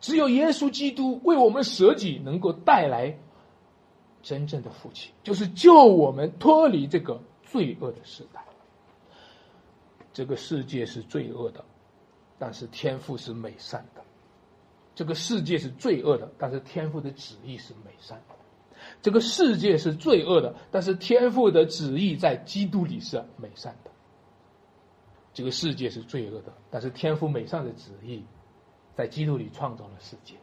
[0.00, 3.16] 只有耶稣基督为我们舍己，能够带来
[4.20, 7.22] 真正的福气，就是救我们脱离这个。
[7.54, 8.44] 罪恶的时代，
[10.12, 11.64] 这个世界是罪恶的，
[12.36, 14.02] 但是天赋是美善的。
[14.92, 18.34] 这个世界是罪恶的，但是天赋的旨意是美善的。
[19.00, 23.90] 这个世界是罪恶的，但是天赋的旨意在基督里是美善的。
[25.32, 28.24] 这个世界是罪恶的，但是天赋美善的旨意
[28.96, 30.34] 在基督里创造了世界。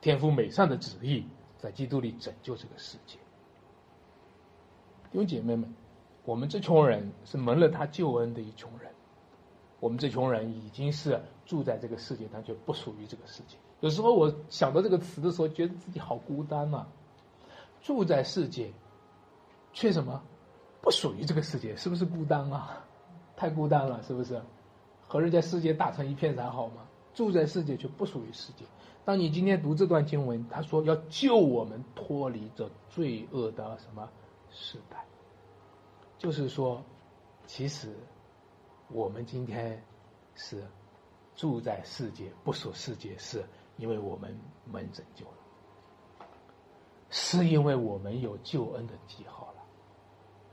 [0.00, 1.26] 天赋美善的旨意
[1.58, 3.18] 在基督里拯救这个世界。
[5.10, 5.74] 弟兄姐妹们，
[6.24, 8.90] 我们这穷人是蒙了他救恩的一穷人。
[9.80, 13.56] 我们这穷人已经是住在这个世界，但却不属于这个世界。
[13.80, 16.86] 有时候我想到这个词的时候，觉得自己好孤单呐。
[17.80, 18.70] 住在世界，
[19.72, 20.22] 却什么
[20.80, 22.84] 不属于这个世界，是不是孤单啊？
[23.36, 24.40] 太孤单了，是不是？
[25.08, 26.84] 和人家世界打成一片才好吗？
[27.12, 28.64] 住在世界却不属于世界。
[29.04, 34.08] 当你今天读这段经文，他说要救我们脱离这罪恶的什么
[34.52, 35.04] 时代，
[36.22, 36.80] 就是说，
[37.46, 37.88] 其实。
[38.94, 39.82] 我们今天
[40.34, 40.62] 是
[41.34, 43.42] 住在世界，不属世界，是
[43.78, 44.38] 因为我们
[44.70, 46.26] 蒙拯救了，
[47.08, 49.62] 是因为我们有救恩的记号了。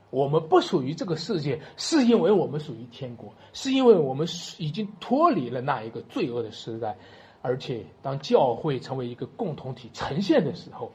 [0.08, 6.96] 我们不属于这个世界，是因为我们属于天国，是因为我们已经脱离了那一个罪恶的时代，
[7.42, 10.90] 而且当教会成为一个共同体呈现的时候，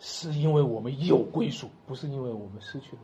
[0.00, 3.02] 是因为我们有归属，不是因为我们失去了。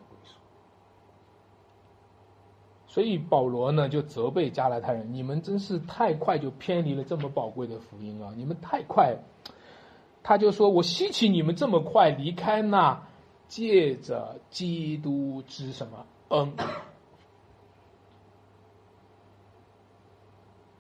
[2.91, 8.34] 所以保罗呢就责备加拉太人：“你们真是太快就偏离了这么宝贵的福音啊！
[8.36, 9.16] 你们太快。”
[10.24, 13.07] 他就说：“我稀奇你们这么快离开那
[13.47, 16.53] 借着基督之什么恩，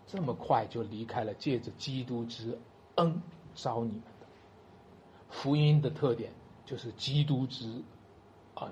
[0.08, 2.58] 这么快就离开了借着基督之
[2.96, 3.22] 恩
[3.54, 4.26] 招你们的
[5.28, 6.32] 福音的特点
[6.66, 7.84] 就是基督之
[8.56, 8.68] 恩，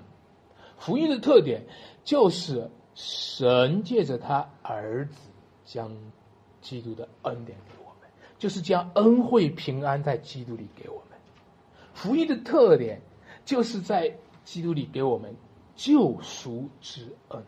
[0.77, 1.63] 福音的特点
[2.03, 5.29] 就是。”神借着他儿子
[5.63, 5.95] 将
[6.61, 11.17] 基督的恩典给我们，就是将恩惠平安在基督里给我们。
[11.93, 13.01] 福音的特点
[13.45, 14.13] 就是在
[14.43, 15.33] 基督里给我们
[15.75, 17.43] 救赎之恩，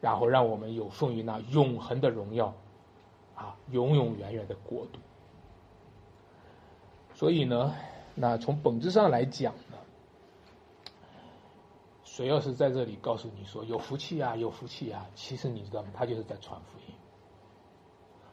[0.00, 2.54] 然后让我们有奉于那永恒的荣耀，
[3.34, 4.98] 啊，永永远远的国度。
[7.14, 7.74] 所以呢，
[8.14, 9.54] 那从本质上来讲。
[12.12, 15.88] 谁要是在这里告诉你说有福气啊，有福气啊，其实你知道吗？
[15.94, 16.94] 他就是在传福音。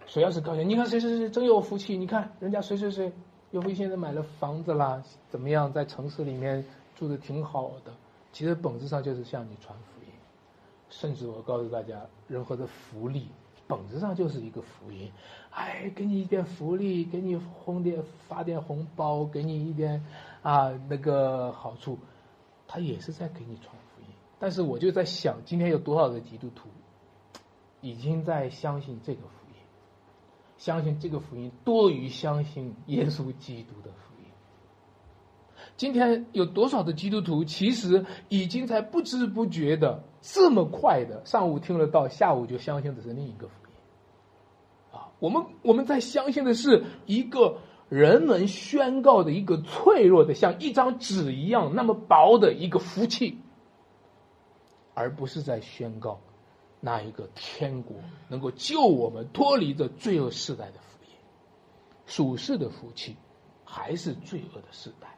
[0.05, 3.13] 谁要是告诉你，你看谁谁谁真有福气，你看人家谁谁谁
[3.51, 7.93] 有福气，现在买了房子啦，怎么样，在城市里面住的挺好的，
[8.33, 10.11] 其实本质上就是向你传福音。
[10.89, 13.29] 甚至我告诉大家，任何的福利
[13.65, 15.09] 本质上就是一个福音。
[15.51, 20.03] 哎，给你一点福利，给你红点发点红包，给你一点
[20.41, 21.97] 啊那个好处。
[22.71, 24.07] 他也是在给你传福音，
[24.37, 26.69] 但是我就在想，今天有多少个基督徒
[27.81, 29.55] 已经在相信这个福音，
[30.55, 34.25] 相信这个福音多于相信耶稣基督的福音。
[35.77, 44.95] 今天有多少的基督徒其实已经在不知不觉的这么快的上午听了道，下午就相信的是另一个福音。
[44.99, 47.57] 啊，我们我们在相信的是一个。
[47.89, 53.39] 人们宣告的一个脆弱的，像一张纸一样那么薄的一个福气，
[54.93, 56.21] 而不是在宣告
[56.79, 61.11] 那一个天国能够救我们脱离这罪恶时代的福音。
[62.05, 63.15] 属世的福气
[63.65, 65.17] 还是罪恶的时代，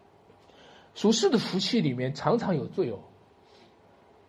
[0.96, 3.00] 属世的福气里面常常有罪哦。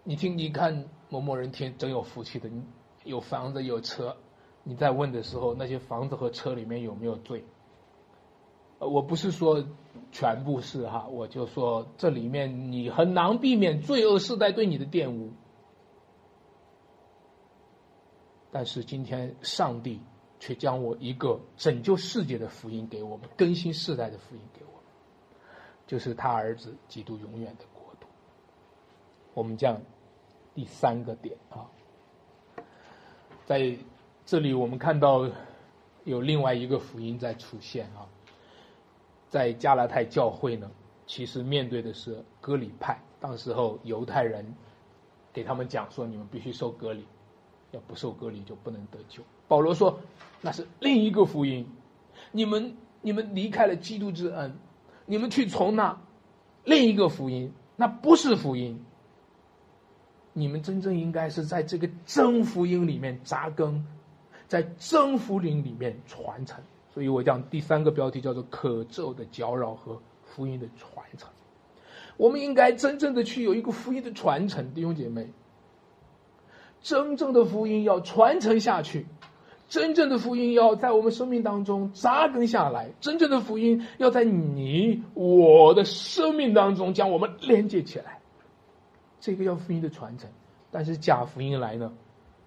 [0.02, 2.60] 你听，你看某某人天真有福气的，你
[3.04, 4.16] 有房子有车，
[4.64, 7.44] 你在问的时候，那些房子和车里面有没有罪？
[8.86, 9.64] 我不是说
[10.10, 15.32] 全部是哈，我就说这里面你很难避免罪恶世代对你的玷污。
[18.50, 20.00] 但是今天上帝
[20.38, 24.82] 却将我一个拯救世界的福音给我们，更新世代的福音给我们，
[25.86, 28.06] 就是他儿子基督永远的国度。
[29.32, 29.80] 我们讲
[30.54, 31.64] 第三个点啊，
[33.46, 33.74] 在
[34.26, 35.30] 这里我们看到
[36.04, 38.06] 有另外一个福音在出现啊。
[39.32, 40.70] 在加拉太教会呢，
[41.06, 43.00] 其实面对的是割礼派。
[43.18, 44.44] 当时候犹太人
[45.32, 47.06] 给他们讲说：“你们必须受割礼，
[47.70, 49.98] 要不受割礼就不能得救。”保罗说
[50.42, 51.66] ：“那是另一个福音，
[52.30, 54.54] 你们你们离开了基督之恩，
[55.06, 55.98] 你们去从那
[56.64, 58.84] 另一个福音，那不是福音。
[60.34, 63.86] 你们真正应该是在这个真福音里面扎根，
[64.46, 66.62] 在真福音里面传承。”
[66.92, 71.28] 所以我讲第三个标题叫做“可咒的搅扰和福音的传承”。
[72.18, 75.32] 我们应该真正的去有一个福音的传承，弟兄姐妹。
[76.82, 79.06] 真正的福音要传承下去，
[79.68, 88.18] 真正的福音要在我们生命当中扎根下来，真正的福音要在你我的生命当中将我们连接起来。
[89.20, 90.28] 这个叫福音的传承，
[90.72, 91.92] 但是假福音来呢，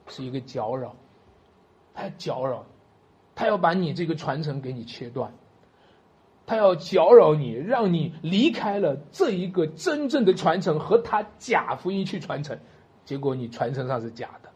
[0.08, 0.98] 是一个搅扰，
[1.94, 2.66] 它搅扰，
[3.36, 5.34] 他要把你这个传承给你切断，
[6.46, 12.58] 他要搅扰你，让你离开了这一个真正的传承和他假福音去传承，
[13.04, 14.50] 结果你传承上是假的。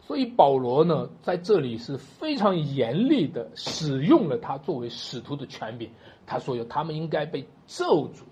[0.00, 5.90] 所以保罗呢，在这里是非常严厉的使用了他作为使徒的权柄。
[6.26, 8.24] 他说：“有他们应该被咒诅。”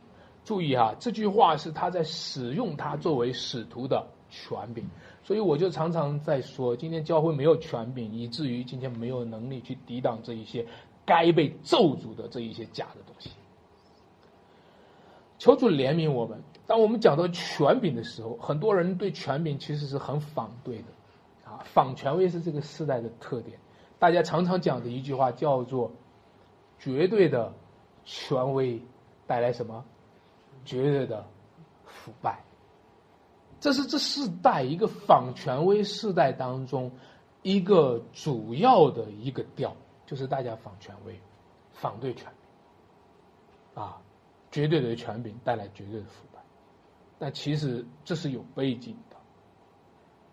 [0.44, 4.84] 注意哈，这句话是他在使用他作为使徒的权柄。
[5.22, 10.66] 所以我就常常在说，今天教会没有权柄，以至于今天没有能力去抵挡这一些
[11.04, 13.30] 该被咒诅的这一些假的东西。
[15.38, 16.42] 求主怜悯我们。
[16.66, 20.84] 当我们讲到权柄的时候，很多人对权柄其实是很反对的。
[21.64, 23.58] 仿权威是这个时代的特点，
[23.98, 25.90] 大家常常讲的一句话叫做
[26.78, 27.52] “绝对的
[28.04, 28.80] 权威
[29.26, 29.84] 带来什么？
[30.64, 31.26] 绝对的
[31.84, 32.38] 腐败。”
[33.60, 36.90] 这是这世代一个仿权威世代当中
[37.42, 41.20] 一个主要的一个调，就是大家仿权威，
[41.72, 42.24] 反对权
[43.74, 44.00] 柄，啊，
[44.50, 46.40] 绝对的权柄带来绝对的腐败。
[47.18, 49.16] 但其实这是有背景的。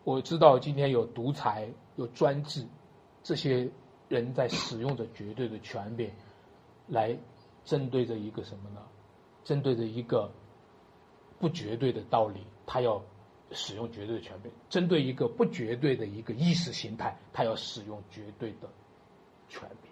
[0.06, 2.66] 我知道今天有独裁、有专制，
[3.24, 3.70] 这些
[4.08, 6.10] 人在使用着绝对的权柄，
[6.88, 7.18] 来
[7.66, 8.82] 针对着一个什么呢？
[9.44, 10.32] 针对着一个
[11.40, 13.02] 不绝对的道理，他要
[13.52, 18.70] 使用绝对的权柄；针对一个不绝对的一个意识形态，他要使用绝对的
[19.48, 19.90] 权柄；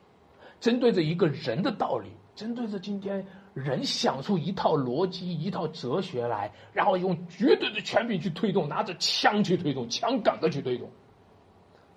[0.59, 3.25] 针对着一个人的道理，针对着今天。
[3.55, 10.89] 人想出一套逻辑、一套哲学来，然后用绝对的权柄去推动，拿着枪去推动，枪杆子去推动，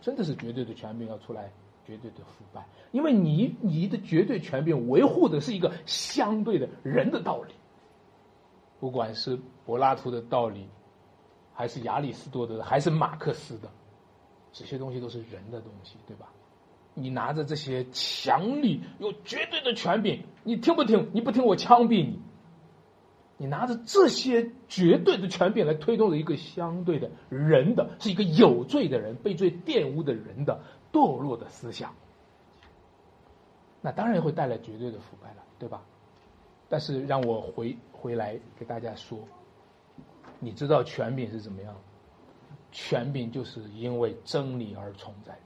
[0.01, 1.51] 真的是绝对的权柄要出来，
[1.85, 2.65] 绝对的腐败。
[2.93, 7.55] 因为你你的绝对权柄维护的是一个相对的人的道理，
[8.79, 9.37] 不管是
[9.67, 10.69] 柏拉图的道理，
[11.59, 13.69] 还是亚里士多德，还是马克思的，
[14.53, 16.29] 这些东西都是人的东西，对吧？
[16.95, 21.11] 你拿着这些强力、有绝对的权柄，你听不听？
[21.13, 22.21] 你不听，我枪毙你！
[23.39, 30.61] 你拿着这些绝对的权柄来推动了一个相对的人的，是一个有罪的人、被罪玷污的人的
[30.93, 31.93] 堕落的思想，
[33.81, 35.83] 那当然会带来绝对的腐败了，对吧？
[36.69, 39.19] 但是让我回回来给大家说，
[40.41, 41.75] 你知道权柄是怎么样？
[42.71, 45.41] 权柄就是因为真理而存在的。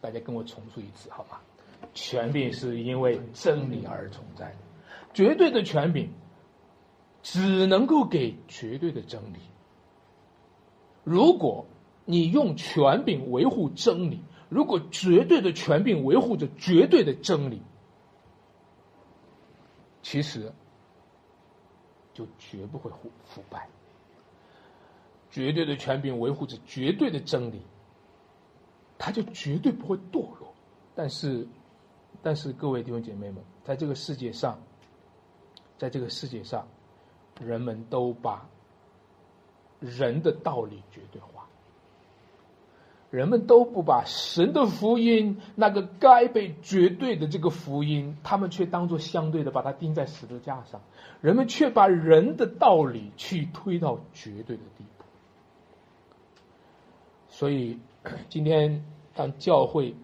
[0.00, 1.40] 大家跟我重述一次好吗？
[1.94, 4.56] 权柄是因为真理而存在的，
[5.14, 6.12] 绝对的权柄
[7.22, 9.38] 只能够给绝对的真理。
[11.04, 11.66] 如果
[12.04, 17.62] 你用权柄维护真理，如果绝对的权柄维护着绝对的真理，
[20.02, 20.52] 其实
[22.12, 23.68] 就绝不会腐腐败。
[25.30, 27.62] 绝对的权柄维护着绝对的真理。
[29.00, 30.52] 他就绝对不会堕落，
[30.96, 31.46] 但是，
[32.20, 34.58] 但是各位弟兄姐妹们，在这个世界上，
[35.78, 36.66] 在这个世界上，
[37.40, 38.48] 人们都把
[39.78, 41.46] 人的道理绝对化，
[43.12, 50.80] 人们都不把神的福音那个该被绝对的这个福音，他们却当做相对的把它钉在十字架上，
[51.20, 54.97] 人们却把人的道理去推到绝对的地步，
[57.38, 57.78] 所以。
[58.30, 58.82] 今天，
[59.14, 59.94] 当教会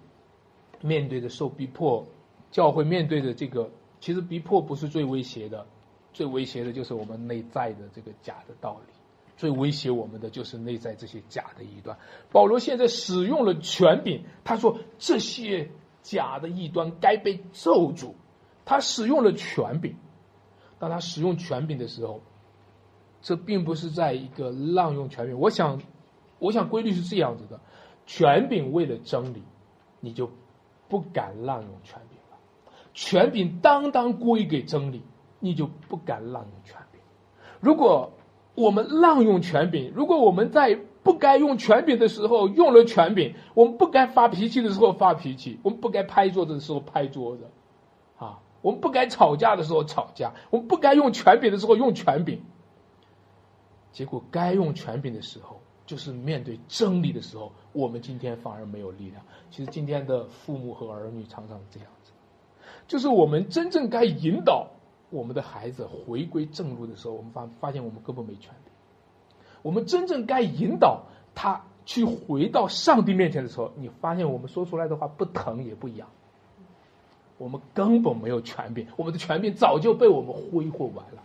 [0.83, 2.05] 面对着受逼迫，
[2.51, 5.65] 教会面对着这个，其实逼迫不是最威胁的，
[6.13, 8.93] 最威胁的就是我们内在的这个假的道理，
[9.39, 11.97] 最威胁我们的就是内在这些假的异端。
[12.31, 15.71] 保罗现在使用了权柄，他说这些
[16.03, 18.13] 假的异端该被咒诅。
[18.67, 19.97] 他使用了权柄，
[20.79, 22.21] 当他使用权柄的时候，
[23.23, 25.39] 这并不是在一个滥用权柄。
[25.39, 25.81] 我想，
[26.39, 27.61] 我想规律是这样子的。
[28.07, 29.43] 权柄为了真理，
[30.01, 30.31] 你就
[30.89, 32.37] 不敢滥用权柄了；
[32.93, 35.03] 权柄当当归给真理，
[35.41, 37.01] 你就不敢滥用权柄。
[37.61, 38.13] 如果
[38.55, 47.49] 我们滥用权柄，如果我们在不该用权柄的时候用了权柄，我们不该发脾气的时候发脾气，我们不该拍桌子的时候拍桌子，
[48.19, 52.43] 啊，我们不该吵架的时候吵架，我们不该用权柄的时候用权柄，
[53.93, 55.63] 结果该用权柄的时候。
[55.87, 59.23] 就是面对真理的时候，我们今天反而没有力量。
[59.51, 62.13] 其实今天的父母和儿女常常这样子，
[62.89, 64.69] 就是我们真正该引导
[65.11, 68.71] 我们的孩子回归正路的时候，我们发发现我们根本没权利。
[69.63, 71.05] 我们真正该引导
[71.35, 76.09] 他去回到上帝面前的时候，你发现我们说出来的话不疼也不痒。
[77.37, 81.23] 我们根本没有权柄，我们的权柄早就被我们挥霍完了。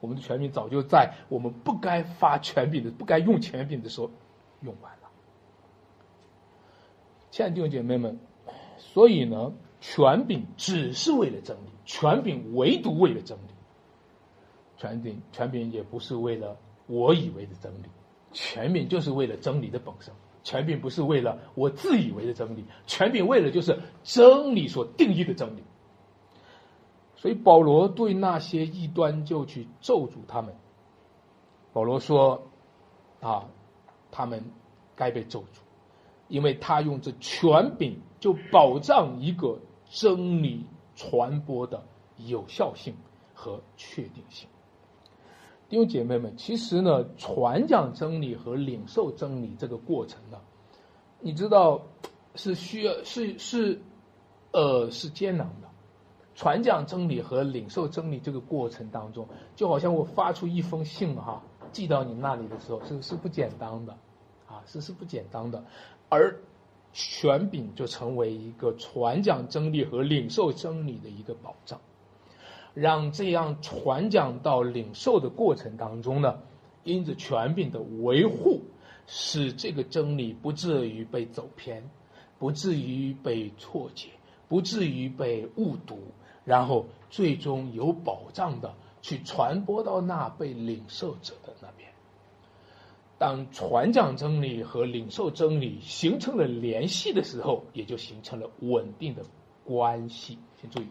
[0.00, 4.10] 我们的权柄早就在我们不该发权柄的、不该用权柄的时候
[4.62, 5.10] 用完了。
[7.30, 8.18] 亲爱的弟兄姐妹们，
[8.78, 13.52] 所以呢，权柄只是为了真理，权柄唯独为了真理。
[14.76, 17.86] 权柄，权柄也不是为了我以为的真理，
[18.32, 20.12] 权柄就是为了真理的本身。
[20.42, 25.62] 权柄不是为了我自以为的真理，权柄为了就是真理所定义的真理。
[27.20, 30.54] 所以保罗对那些异端就去咒诅他们。
[31.74, 32.40] 保罗说
[33.20, 33.46] ：“啊，
[34.10, 34.42] 他们
[34.96, 35.58] 该被咒诅，
[36.28, 39.58] 因为他用这权柄就保障一个
[39.90, 40.64] 真理
[40.96, 41.84] 传播的
[42.16, 42.94] 有效性
[43.34, 44.48] 和确定性。”
[45.68, 50.38] 弟兄姐妹们，其实呢，传讲真理和领受真理这个过程呢，
[51.20, 51.82] 你知道
[52.34, 53.82] 是需要是是
[54.52, 55.69] 呃是艰难的。
[56.40, 63.92] 传讲真理和领受真理这个过程当中，就好像我发出一封信哈，寄到你那里的时候，是是不简单的
[64.46, 65.62] 啊，是是不简单的。
[66.08, 66.34] 而
[66.94, 71.78] 权柄就成为一个传讲真理和领受真理的一个保障。
[72.72, 76.38] 让这样传讲到领受的过程当中呢，
[76.84, 78.62] 因着权柄的维护，
[79.06, 81.90] 使这个真理不至于被走偏，
[82.38, 84.08] 不至于被错解，
[84.48, 85.98] 不至于被误读，
[86.50, 91.88] 然后最终有保障的去传播到那被领受者的那边。
[93.18, 99.22] 当传讲真理和领受真理形成了联系的时候，也就形成了稳定的
[99.64, 100.38] 关系。
[100.60, 100.86] 请注意。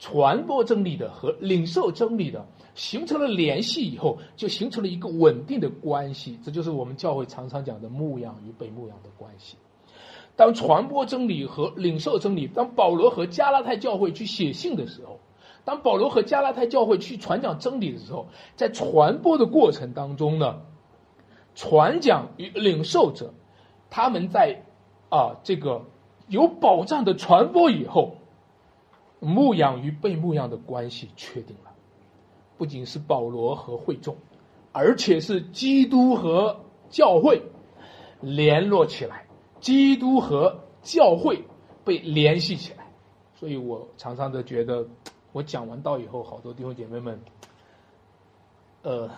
[0.00, 2.44] 传播真理的和领受真理的
[2.74, 6.36] 形成了联系以后，就形成了一个稳定的关系。
[6.42, 9.56] 这就是我们教会常常讲的牧养与被牧养的关系。
[10.36, 15.18] 当传播真理和领受真理，当保罗和加拉太教会去写信的时候，
[15.64, 20.60] 当保罗和加拉太教会去传讲真理的时候，在传播的过程当中呢，
[21.54, 23.34] 传讲与领受者
[23.90, 24.62] 他们在
[25.08, 25.86] 啊这个
[26.28, 28.16] 有保障的传播以后。
[29.18, 31.72] 牧养与被牧养的关系确定了，
[32.58, 34.14] 不仅是保罗和会众，
[34.72, 36.60] 而且是基督和
[36.90, 37.40] 教会
[38.20, 39.25] 联络起来，
[39.66, 41.42] 基督和教会
[41.84, 42.86] 被联系起来。
[43.34, 44.86] 所以我常常的觉得，
[45.32, 47.20] 我讲完道以后，好多弟兄姐妹们，
[48.82, 49.10] 呃，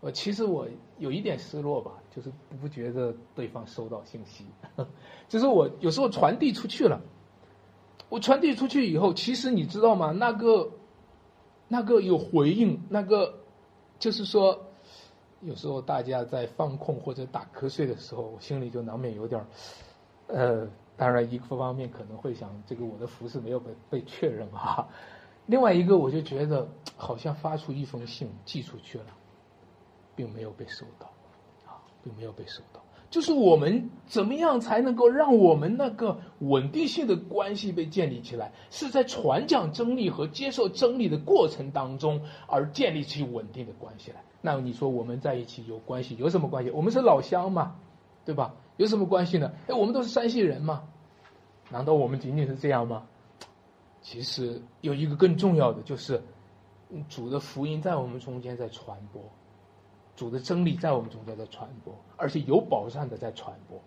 [0.00, 0.68] 我其实我
[0.98, 2.30] 有一点失落吧，就是
[2.60, 4.44] 不觉得对方收到信息，
[5.26, 7.00] 就是我有时候传递出去了。
[8.10, 10.12] 我传递出去以后，其实你知道吗？
[10.12, 10.70] 那个，
[11.66, 13.38] 那个有回应，那个
[13.98, 14.67] 就是说，
[15.40, 19.46] 有时候大家在放空或者打瞌睡的时候，我心里就难免有点儿
[20.26, 24.88] 呃，当然一方面可能会想，这个我的服饰没有被被确认啊。
[25.46, 29.06] 另外一个，我就觉得好像发出一封信寄出去了，
[30.14, 31.06] 并没有被收到，
[31.66, 32.82] 啊，并没有被收到。
[33.10, 38.52] 就是我们怎么样才能够让我们那个稳定性的关系被建立起来？
[38.70, 44.22] 是在传讲真理和接受真理的过程当中而建立起稳定的关系来。
[44.40, 46.16] 那你说我们在一起有关系？
[46.16, 46.70] 有什么关系？
[46.70, 47.76] 我们是老乡嘛，
[48.24, 48.54] 对吧？
[48.76, 49.50] 有什么关系呢？
[49.66, 50.84] 哎，我们都是山西人嘛，
[51.70, 53.04] 难道我们仅仅是这样吗？
[54.00, 56.22] 其实有一个更重要的，就是
[57.08, 59.22] 主的福音在我们中间在传播。
[60.18, 63.80] 主的真理在我们中间在传播，而且有保障的在传播，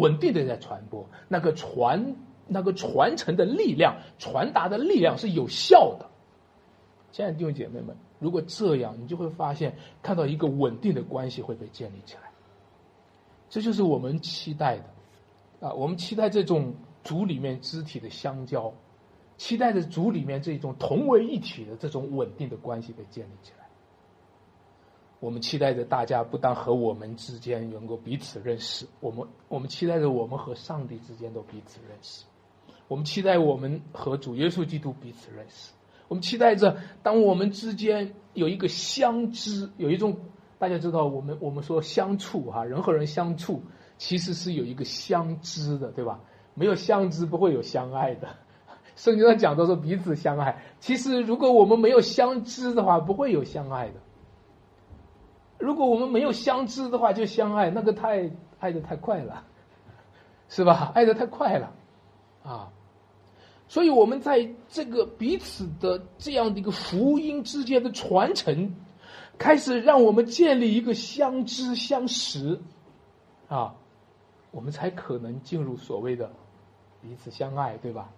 [0.00, 1.06] 稳定的在传播。
[1.28, 2.16] 那个传、
[2.46, 6.08] 那个传承的力量、传达的力量是有效的。
[7.12, 12.22] 亲爱的弟兄姐妹们，如果这样，你就会发现看到一个稳定的关系会被建立起来。
[13.50, 15.74] 这就是我们期待的啊！
[15.74, 18.72] 我们期待这种主里面肢体的相交，
[19.36, 23.63] 期待着主里面这种同为一体的这种稳定的关系被建立起来。
[25.24, 32.26] 我们期待着大家不但和我们之间能够彼此认识，我们我们期待着我们和上帝之间都彼此认识，
[32.88, 35.72] 我们期待我们和主耶稣基督彼此认识，
[36.08, 40.14] 我们期待着当我们之间有一个相知，有一种
[40.58, 43.62] 大家知道，我们我们说相处哈，人和人相处
[43.96, 46.20] 其实是有一个相知的，对吧？
[46.52, 48.28] 没有相知不会有相爱的，
[48.94, 53.94] 圣经上讲到说彼此相爱，其实如果我们没有相知的话，不会有相爱的。
[55.64, 59.42] 如果我们没有相知的话，就相爱，那个太爱的太快了，
[60.50, 60.92] 是吧？
[60.94, 61.72] 爱的太快了，
[62.44, 62.70] 啊！
[63.66, 68.74] 所以我们在这个彼此的这样的一个福音之间的传承，
[69.38, 72.60] 开始让我们建立一个相知相识，
[73.48, 73.74] 啊，
[74.50, 76.30] 我们才可能进入所谓的
[77.00, 78.10] 彼此相爱，对吧？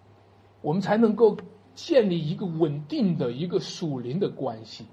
[0.61, 1.37] 我们才能够
[1.75, 4.85] 建立一个稳定的一个属灵的关系。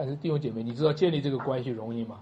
[0.00, 2.20] 但是弟兄姐妹，你知道建立这个关系容易吗？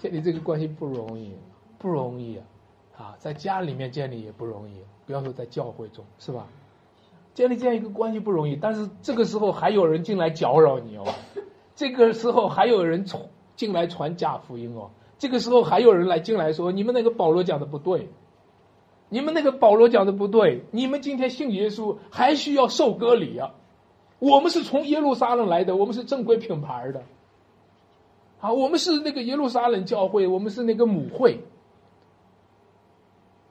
[0.00, 1.36] 建立这个关系不容易，
[1.78, 2.44] 不容易啊！
[2.98, 6.48] 啊，在家里面建立也不容易，不要说在教会中，是吧？
[7.32, 11.04] 建立这样一个关系不容易，但是这个时候还有人进来搅扰你哦，
[11.76, 18.08] 这个时候还有人从进来传假福音哦，这个时候还有人来进来说你们那个保罗讲的不对，
[19.10, 23.54] 你们那个保罗讲的不对，你们今天信耶稣还需要受割礼啊，
[24.18, 27.02] 我们是从耶路撒冷来的，我们是正规品牌的。
[28.38, 31.40] 好，我们是那个耶路撒冷教会，我们是那个母会，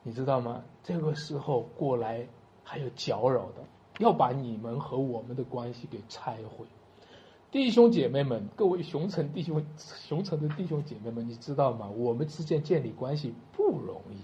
[0.04, 0.64] 你知道吗？
[0.84, 2.28] 这个时候过来
[2.64, 3.64] 还有搅扰的，
[4.00, 6.66] 要把你们和我们的关系给拆毁。
[7.52, 11.90] 弟兄姐妹们，各位熊城弟兄、熊城的弟兄姐妹们，你知道吗？
[11.90, 14.18] 我们之间建立关系不容易，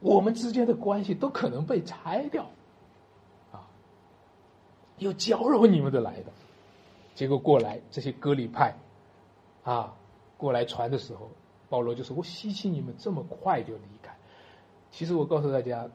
[0.00, 2.46] 我们之间的关系都可能被拆掉，
[5.02, 6.32] 又搅扰你们的来的，
[7.14, 8.74] 结果过来这些割礼派。
[9.64, 9.94] 啊，
[10.36, 11.30] 过来传的时候，
[11.68, 14.12] 保罗就说：“我稀奇你们这么快就离开。”
[14.90, 15.88] 其实我告诉大家，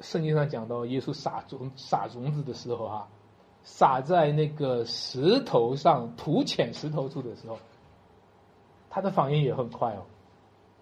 [0.00, 3.08] 圣经上讲到耶稣撒种撒种子的时候啊，
[3.62, 7.58] 撒在那个石头上土浅石头处的时候，
[8.88, 10.06] 他的反应也很快哦，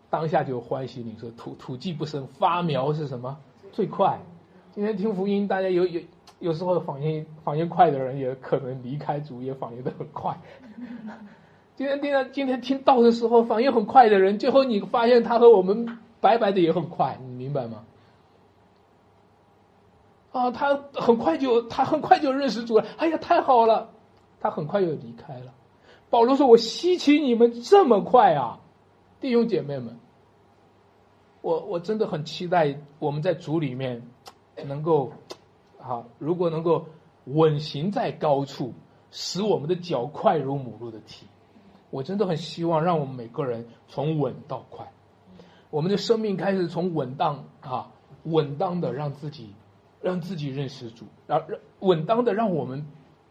[0.08, 3.40] 当下就欢喜你说土土既不生发苗是什么
[3.72, 4.20] 最快？
[4.74, 6.00] 今天听福音，大家有有
[6.38, 10.34] 有时候反应反应快的人也可能离开主也反应的很快。
[11.76, 17.84] 今天听到今天听到的时候，反应很快的人，最后你发现他和我们白白的也很快，你明白吗？
[20.32, 22.86] 啊，他很快就他很快就认识主了。
[22.96, 23.90] 哎呀，太好了！
[24.40, 25.52] 他很快就离开了。
[26.08, 28.58] 保罗说：“我稀奇你们这么快啊，
[29.20, 29.98] 弟兄姐妹们！
[31.42, 34.02] 我我真的很期待我们在主里面
[34.64, 35.12] 能够
[35.80, 36.86] 啊，如果能够
[37.24, 38.74] 稳行在高处，
[39.10, 41.26] 使我们的脚快如母鹿的蹄。”
[41.90, 44.90] 我真的很希望让我们每个人从稳到快，
[45.68, 47.92] 我们的生命开始从稳当啊，
[48.22, 49.50] 稳当的让自己，
[50.00, 51.46] 让自己认识主，然后
[51.80, 52.86] 稳当的让我们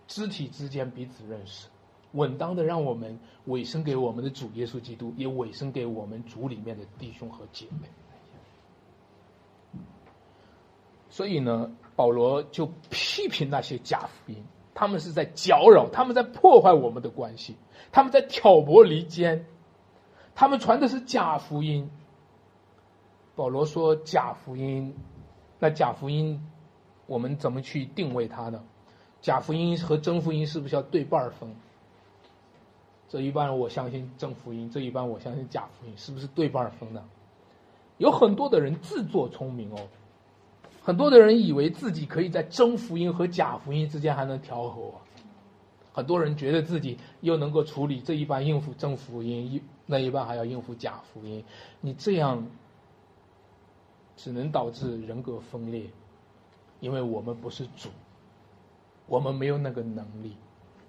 [0.06, 1.70] 肢体之间彼此认识，
[2.12, 7.88] 稳当的让我们委身给我们的主耶稣基督，也委身给我们主里面的弟兄和姐妹。
[11.12, 14.44] 所以呢，保罗就批评那些假福音。
[14.74, 17.56] 他们是在搅扰，他们在破坏我们的关系，
[17.92, 19.46] 他们在挑拨离间，
[20.34, 21.92] 他们传的是假福音。
[23.36, 24.96] 保罗说假福音，
[25.60, 26.42] 那假福音，
[27.06, 28.64] 我们怎么去定位它呢？
[29.22, 31.54] 假福音和真福音是不是要对半分？
[33.08, 37.04] 这一半我相信真福音，这一半我相信假福音，是不是对半分呢？
[37.98, 39.78] 有很多的人自作聪明哦。
[40.84, 44.92] 很多的人以为自己可以在真福音和假福音之间还能调和，
[45.94, 51.44] 很多人觉得自己又能够处理这一半应付真福音，一那一半还要应付假福音。
[51.82, 52.44] 你这样
[54.16, 55.84] 只能导致人格分裂，
[56.80, 57.90] 因为我们不是主，
[59.06, 60.36] 我们没有那个能力，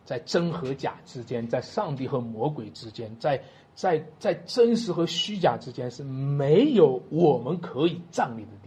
[0.07, 3.43] 在真和假之间，在上帝和魔鬼之间，在
[3.75, 8.62] 在在真实和虚假之间是没有我们可以站立的。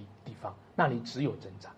[0.76, 1.71] 那里只有增长。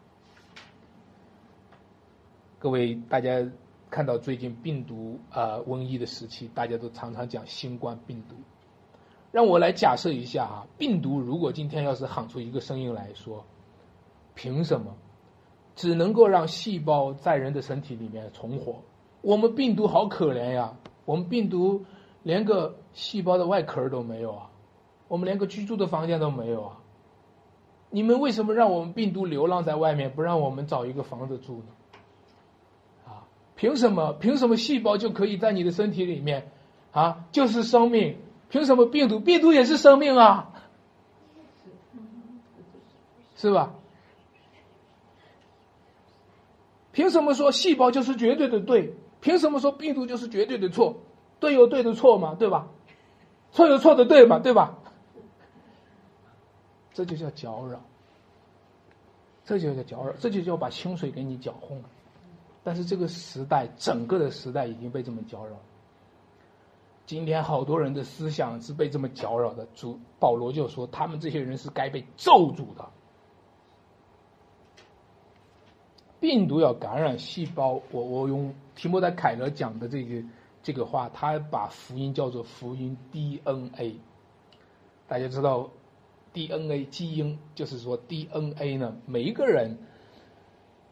[2.60, 3.48] 各位，大家
[3.90, 8.36] 看到最近病毒啊瘟疫的时期，大家都常常讲新冠病毒。
[9.32, 13.46] 让我来假设一下啊，病毒如果今天要是喊出一个声音来说，
[14.34, 14.96] 凭什么
[15.76, 18.82] 只能够让细胞在人的身体里面存活？
[19.22, 20.76] 我们病毒好可怜呀，
[21.06, 21.86] 我们病毒
[22.24, 24.50] 连个细胞的外壳都没有啊，
[25.08, 26.82] 我们连个居住的房间都没有啊。
[27.90, 31.66] 你们为什么让我们病毒流浪在外面，不让我们找一个房子住呢？
[33.08, 33.24] 啊，
[33.56, 34.14] 凭什么？
[34.14, 36.52] 凭什么细胞就可以在你的身体里面？
[36.92, 38.18] 啊，就是生命。
[38.50, 39.20] 凭什么病毒？
[39.20, 40.54] 病毒也是生命啊，
[43.36, 43.74] 是吧？
[46.92, 48.94] 凭什么说细胞就是绝对的对？
[49.22, 51.02] 凭什么说病毒就是绝对的错？
[51.40, 52.70] 对有对的错嘛，对吧？
[53.52, 54.77] 错有错的对嘛，对吧？
[56.98, 57.80] 这就叫搅扰，
[59.46, 61.88] 这就叫搅扰，这就叫把清水给你搅浑了。
[62.64, 65.56] 但是这个时代，整个的时代已经被这么搅扰。
[67.06, 69.68] 今天好多人的思想是被这么搅扰的。
[69.76, 72.90] 主保罗就说，他们这些人是该被咒诅的。
[76.20, 80.24] 病毒要感染细胞，我我用提莫德凯勒讲的这个
[80.64, 84.00] 这个话，他把福音叫做福音 DNA。
[85.08, 85.70] 大家知道
[86.38, 89.80] DNA 基因，就是说 DNA 呢，每一个人，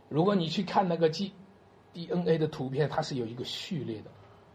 [0.10, 1.34] 如果你去看那个 G
[1.93, 4.10] DNA 的图片，它是有一个序列的，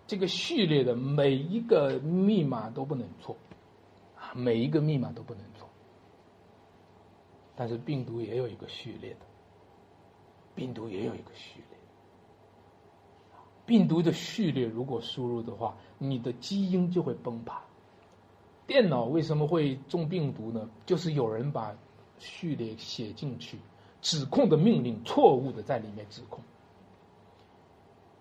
[0.08, 3.36] 这个序列的每一个密码都不能错，
[4.16, 5.68] 啊每一个密码都不能错。
[7.54, 9.20] 但是病毒也有一个序列的，
[10.56, 11.78] 病毒也有一个序列。
[13.64, 17.62] 病毒的序列如果输入的话，你的基因就会崩盘。
[18.70, 20.70] 电脑为什么会中病毒呢？
[20.86, 21.74] 就是有人把
[22.20, 23.58] 序列写进去，
[24.00, 26.38] 指控的命令错误的在里面指控。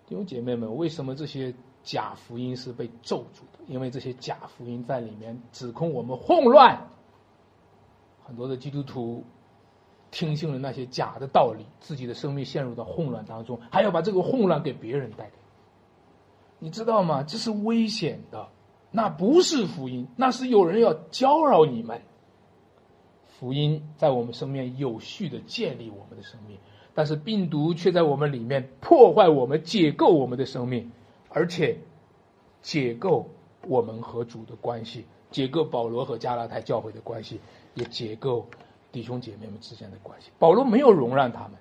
[0.08, 3.64] 弟兄姐妹们，为什么这些假福音是被咒住的？
[3.68, 6.84] 因为这些假福音在里面指控我们混乱。
[8.24, 9.22] 很多的基督徒
[10.10, 15.32] 听信了那些假的道理，自己的生命陷入到混乱当中，还要把这个混乱给别人带来。
[16.58, 17.22] 你知道吗？
[17.22, 18.48] 这是危险的，
[18.90, 22.02] 那不是福音，那是有人要搅扰你们。
[23.38, 26.58] 福音在我们身边有序的建立我们的生命，
[26.92, 30.90] 但是病毒却在我们里面破坏我们、解构我们的生命，
[31.30, 31.78] 而且
[32.60, 33.28] 解构
[33.66, 37.40] 我们和主的关系，解构保罗和加拉太教会的关系，
[37.74, 38.46] 也解构
[38.92, 40.30] 弟兄姐妹们之间的关系。
[40.38, 41.52] 保罗没有容让他们，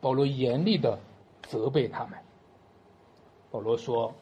[0.00, 0.98] 保罗严厉的
[1.44, 2.18] 责备他们。
[3.50, 4.12] 保罗说：“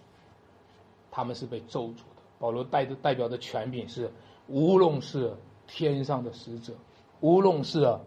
[1.11, 4.11] 他们是被咒诅的。”保罗带的代表的权柄是，
[4.47, 5.34] 无论是
[5.66, 6.74] 天上的使者，
[7.20, 7.99] 无论是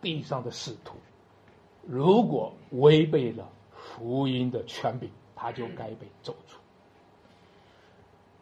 [0.00, 0.96] 地上的使徒，
[1.86, 6.56] 如果违背了福音的权柄，他就该被咒诅。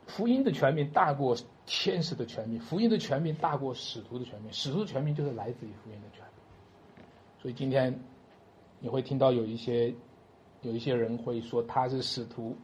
[0.06, 1.36] 福音的权柄大过
[1.66, 6.24] 天使的权柄，福音的权柄大过使徒的权柄，使徒的权柄就是来自于福音的权
[6.96, 7.04] 柄。
[7.40, 7.98] 所以今天
[8.80, 9.94] 你会听到有一些。
[10.64, 12.56] 有一些人会说他是使徒，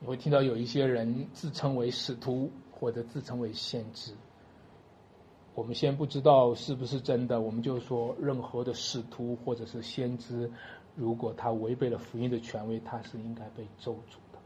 [0.00, 4.12] 你会听到有一些人自称为使徒或者自称为先知。
[5.54, 10.50] 我们先不知道是不是真的，我们就说任何的使徒或者是先知，
[10.94, 14.38] 如果他违背了福音的权威，他是应该被咒诅的。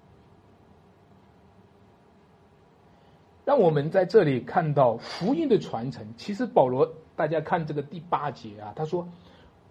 [3.45, 6.15] 让我们在这里看到福音的传承。
[6.17, 9.09] 其实保罗，大家看这个第八节啊，他说。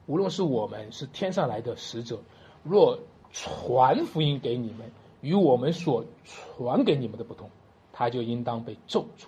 [0.08, 2.20] 无论是我们是天上来的使者，
[2.64, 3.00] 若
[3.32, 4.92] 传福音给你们，
[5.22, 7.50] 与我们所传给你们的不同，
[7.94, 9.26] 他就应当被咒诅。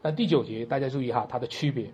[0.00, 1.92] 那第九节大家注意哈，它的区别，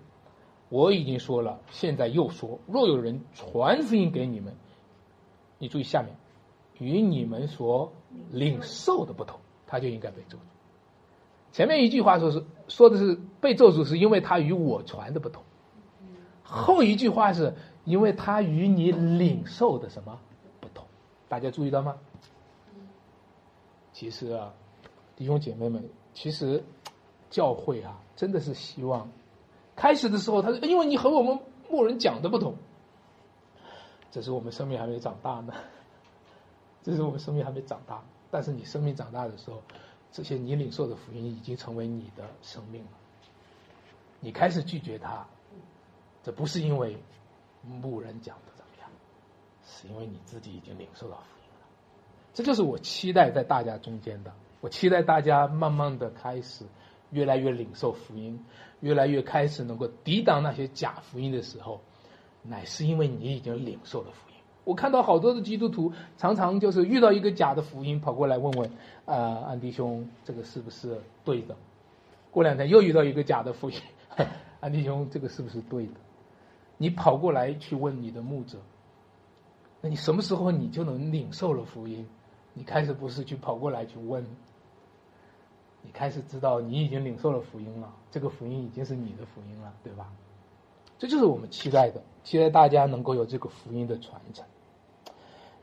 [0.68, 4.54] 我已经说了，现在又说，若有人传福音给你们，
[5.58, 6.14] 你注意下面，
[6.78, 7.92] 与你们所
[8.30, 10.40] 领受的不同，他就应该被咒诅。
[11.52, 15.42] 前面一句话说是说的是被咒诅，是因为他与我传的不同。
[16.42, 17.54] 后一句话是
[17.84, 20.18] 因为他与你领受的什么
[20.60, 20.84] 不同？
[21.28, 21.96] 大家注意到吗？
[24.00, 24.50] 其实啊，
[25.14, 26.64] 弟兄姐妹们，其实
[27.28, 29.06] 教会啊，真的是希望
[29.76, 31.38] 开始的时候，他说因为你和我们
[31.68, 32.56] 牧人讲的不同，
[34.10, 35.52] 这是我们生命还没长大呢，
[36.82, 38.02] 这是我们生命还没长大。
[38.30, 39.62] 但是你生命长大的时候，
[40.10, 42.90] 这些你领受的福音已经成为你的生命了，
[44.18, 45.26] 你开始拒绝他。
[46.22, 46.96] 这不是因为
[47.62, 48.90] 牧人讲的怎么样，
[49.62, 51.39] 是因为你自己已经领受到福音。
[52.32, 54.32] 这就是我期待在大家中间的。
[54.60, 56.64] 我期待大家慢慢的开始
[57.10, 58.44] 越来越领受福音，
[58.80, 61.80] 越来越开始能够抵挡那些假福音的时候，
[62.42, 64.36] 乃是因为你已经领受了福音。
[64.64, 68.70] 我看到好多的基督徒常常就是遇到一个假的福音，跑过来问问
[69.06, 71.56] 啊，安迪兄，这个是不是对的？
[72.30, 73.76] 过两天又遇到一个假的福音，
[74.60, 75.94] 安迪兄，这个是不是对的？
[76.76, 78.58] 你跑过来去问你的牧者，
[79.80, 82.06] 那你什么时候你就能领受了福音？
[82.52, 84.24] 你开始不是去跑过来去问，
[85.82, 90.10] 你开始知道你已经领受了福音了，这个福音已经是你的福音了，对吧？
[90.98, 94.44] 这就是我们期待的，期待大家能够有这个福音的传承。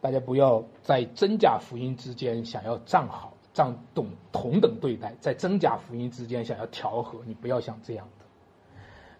[0.01, 8.25] 大家不要在真假福音之间想要站好、站懂同等对待，在真假福音之间想要调和，你不要想这样的。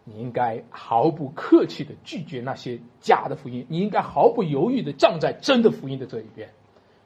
[0.05, 6.49] 你应该毫不客气的拒绝那些假的福音，你应该毫不犹豫的站在真的福音的这一边，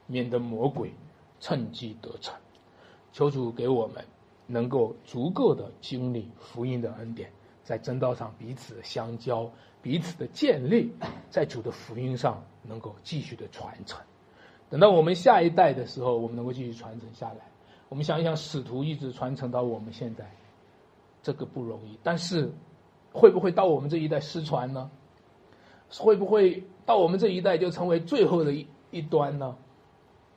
[0.06, 0.92] 免得魔鬼
[1.40, 2.34] 趁机得逞。
[3.12, 4.04] 求主给我们
[4.46, 7.30] 能够足够的经历福音的恩典，
[7.62, 9.50] 在真道上彼此相交，
[9.80, 10.90] 彼此的建立，
[11.30, 14.00] 在主的福音上能够继续的传承。
[14.70, 17.40] 等到我们下一代的时候，我们能够继续传承下来。
[17.88, 20.30] 我们想一想，使徒一直传承到我们现在，
[21.22, 22.50] 这个不容易，但是。
[23.14, 24.90] 会不会到我们这一代失传呢？
[25.98, 29.54] 会不会到我们这一代就成为最后的一一端呢？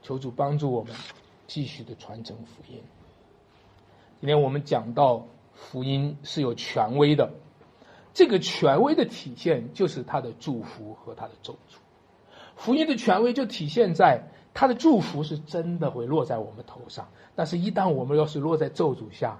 [0.05, 0.93] 求主帮助我们
[1.47, 2.79] 继续的传承福音。
[4.21, 5.25] 今天我们讲到
[5.55, 7.31] 福音是有权威的，
[8.13, 11.77] 这个权威的体现就是他的祝福和他的咒诅。
[12.55, 19.39] 福音的权威就体现在他的祝福是真的会落在我们头上，但是一旦我们要是落在咒诅下，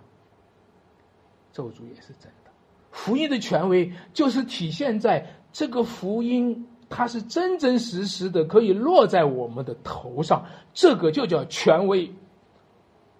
[1.53, 2.49] 咒诅也是真的。
[2.89, 12.10] 福音的权威就是体现在这个福音，它是真真实实的可以落在我们的头上，这个就叫权威。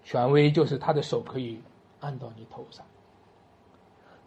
[0.02, 1.60] 权威就是他的手可以
[2.00, 2.86] 按到你头上。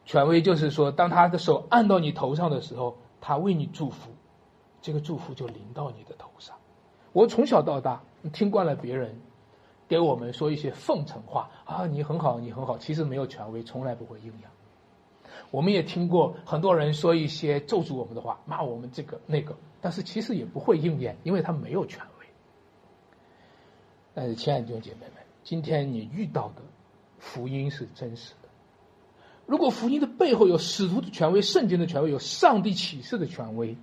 [0.06, 4.12] 权威就是说，当他的手按到你头上的时候，他为你祝福。
[4.82, 6.56] 这个祝福就临到你的头上。
[7.12, 9.20] 我从小到大听惯了别人
[9.88, 14.50] 给我们说一些奉承话啊，你很好，你很好，其实没有权威，从来不会应验。
[15.52, 22.26] 我们也听过很多人说一些咒诅我们的话，骂我们这个那个，但是其实也不会应验，因为他没有权威。
[24.14, 26.62] 但是，亲爱的弟兄姐妹们，今天你遇到的
[27.18, 28.50] 福音是真实的。
[29.46, 33.76] 如果福音的背后有使徒的权威、圣经的权威、有上帝启示的权威。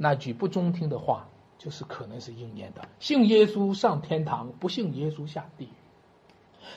[0.00, 2.88] 那句不中听的话，就是可能是应验的。
[3.00, 5.68] 信耶稣上天堂，不信耶稣下地狱。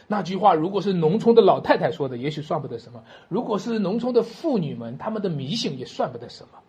[0.07, 6.59] 那句话如果是农村的老太太说的，也许算不得什么；如果是农村的妇女们，他们的迷信也算不得什么。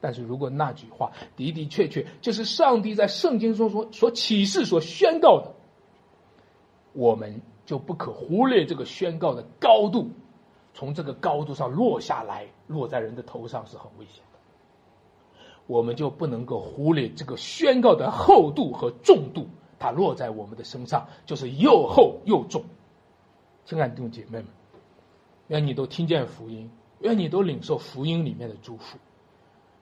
[0.00, 5.54] 但是如果那句话的的确确就是上帝在圣经中所所启示、所宣告的，
[6.92, 10.10] 我们就不可忽略这个宣告的高度。
[10.74, 14.38] 从这个高度上落下来，落在人的头上是很危险的。
[15.66, 19.48] 我们就不能够忽略这个宣告的厚度和重度，
[19.78, 22.64] 它落在我们的身上就是又厚又重。
[23.64, 24.46] 亲爱的弟兄姐妹们，
[25.48, 26.70] 愿你都听见福音，
[27.00, 28.98] 愿你都领受福音里面的祝福，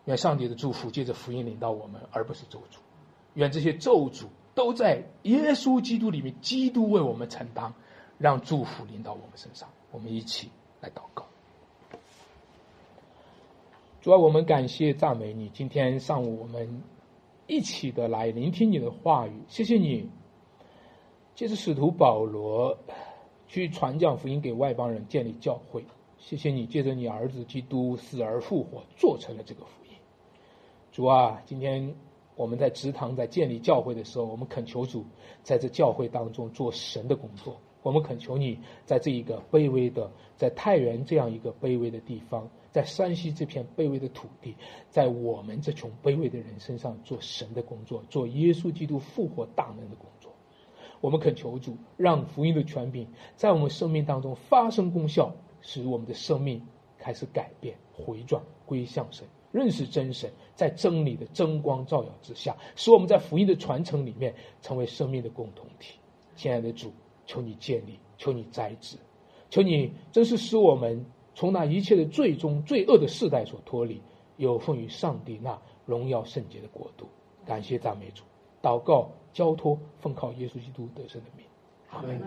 [0.04, 2.78] 愿上帝的祝福借着福音领到我们，而不是咒诅。
[3.34, 4.24] 愿这些咒诅
[4.54, 7.74] 都在耶稣基督里面，基督为我们承担，
[8.18, 9.68] 让祝福临到我们身上。
[9.92, 11.26] 我们一起来祷告。
[14.00, 16.82] 主要我们感谢赞美你，今天上午我们
[17.46, 20.08] 一起的来聆听你的话语，谢谢你。
[21.34, 22.76] 借着使徒保罗
[23.46, 25.84] 去传讲福音给外邦人，建立教会，
[26.18, 29.92] 谢谢你借着你儿子基督死而复活，做成了这个福音。
[30.90, 31.94] 主啊，今天
[32.34, 35.04] 我们在职堂在建立教会的时候，我们恳求主
[35.42, 37.56] 在这教会当中做神的工作。
[37.82, 42.48] 我们恳求你在这一个卑微的，在太原这样一个卑微的地方。
[42.76, 44.54] 在山西这片卑微的土地，
[44.90, 50.30] 在我们这群卑微的人身上做神的工作，做耶稣基督复活大能的工作。
[51.00, 56.60] 我们恳求主，让福音的权柄在我们生命当中发生功效，使我们的生命
[56.98, 65.94] 开始改变、回转、归向神，认识真神，在真理的真光照耀之下，使我们在福音的传承里面成为生命的共同体。
[66.34, 66.92] 亲爱的主，
[67.24, 68.98] 求你建立，求你栽植，
[69.48, 71.02] 求你真是使我们。
[71.36, 74.00] 从那一切的最终罪恶的世代所脱离，
[74.38, 77.06] 有奉于上帝那荣耀圣洁的国度。
[77.44, 78.24] 感谢赞美主，
[78.62, 81.44] 祷告交托，奉靠耶稣基督得胜的名。
[81.90, 82.18] 阿门。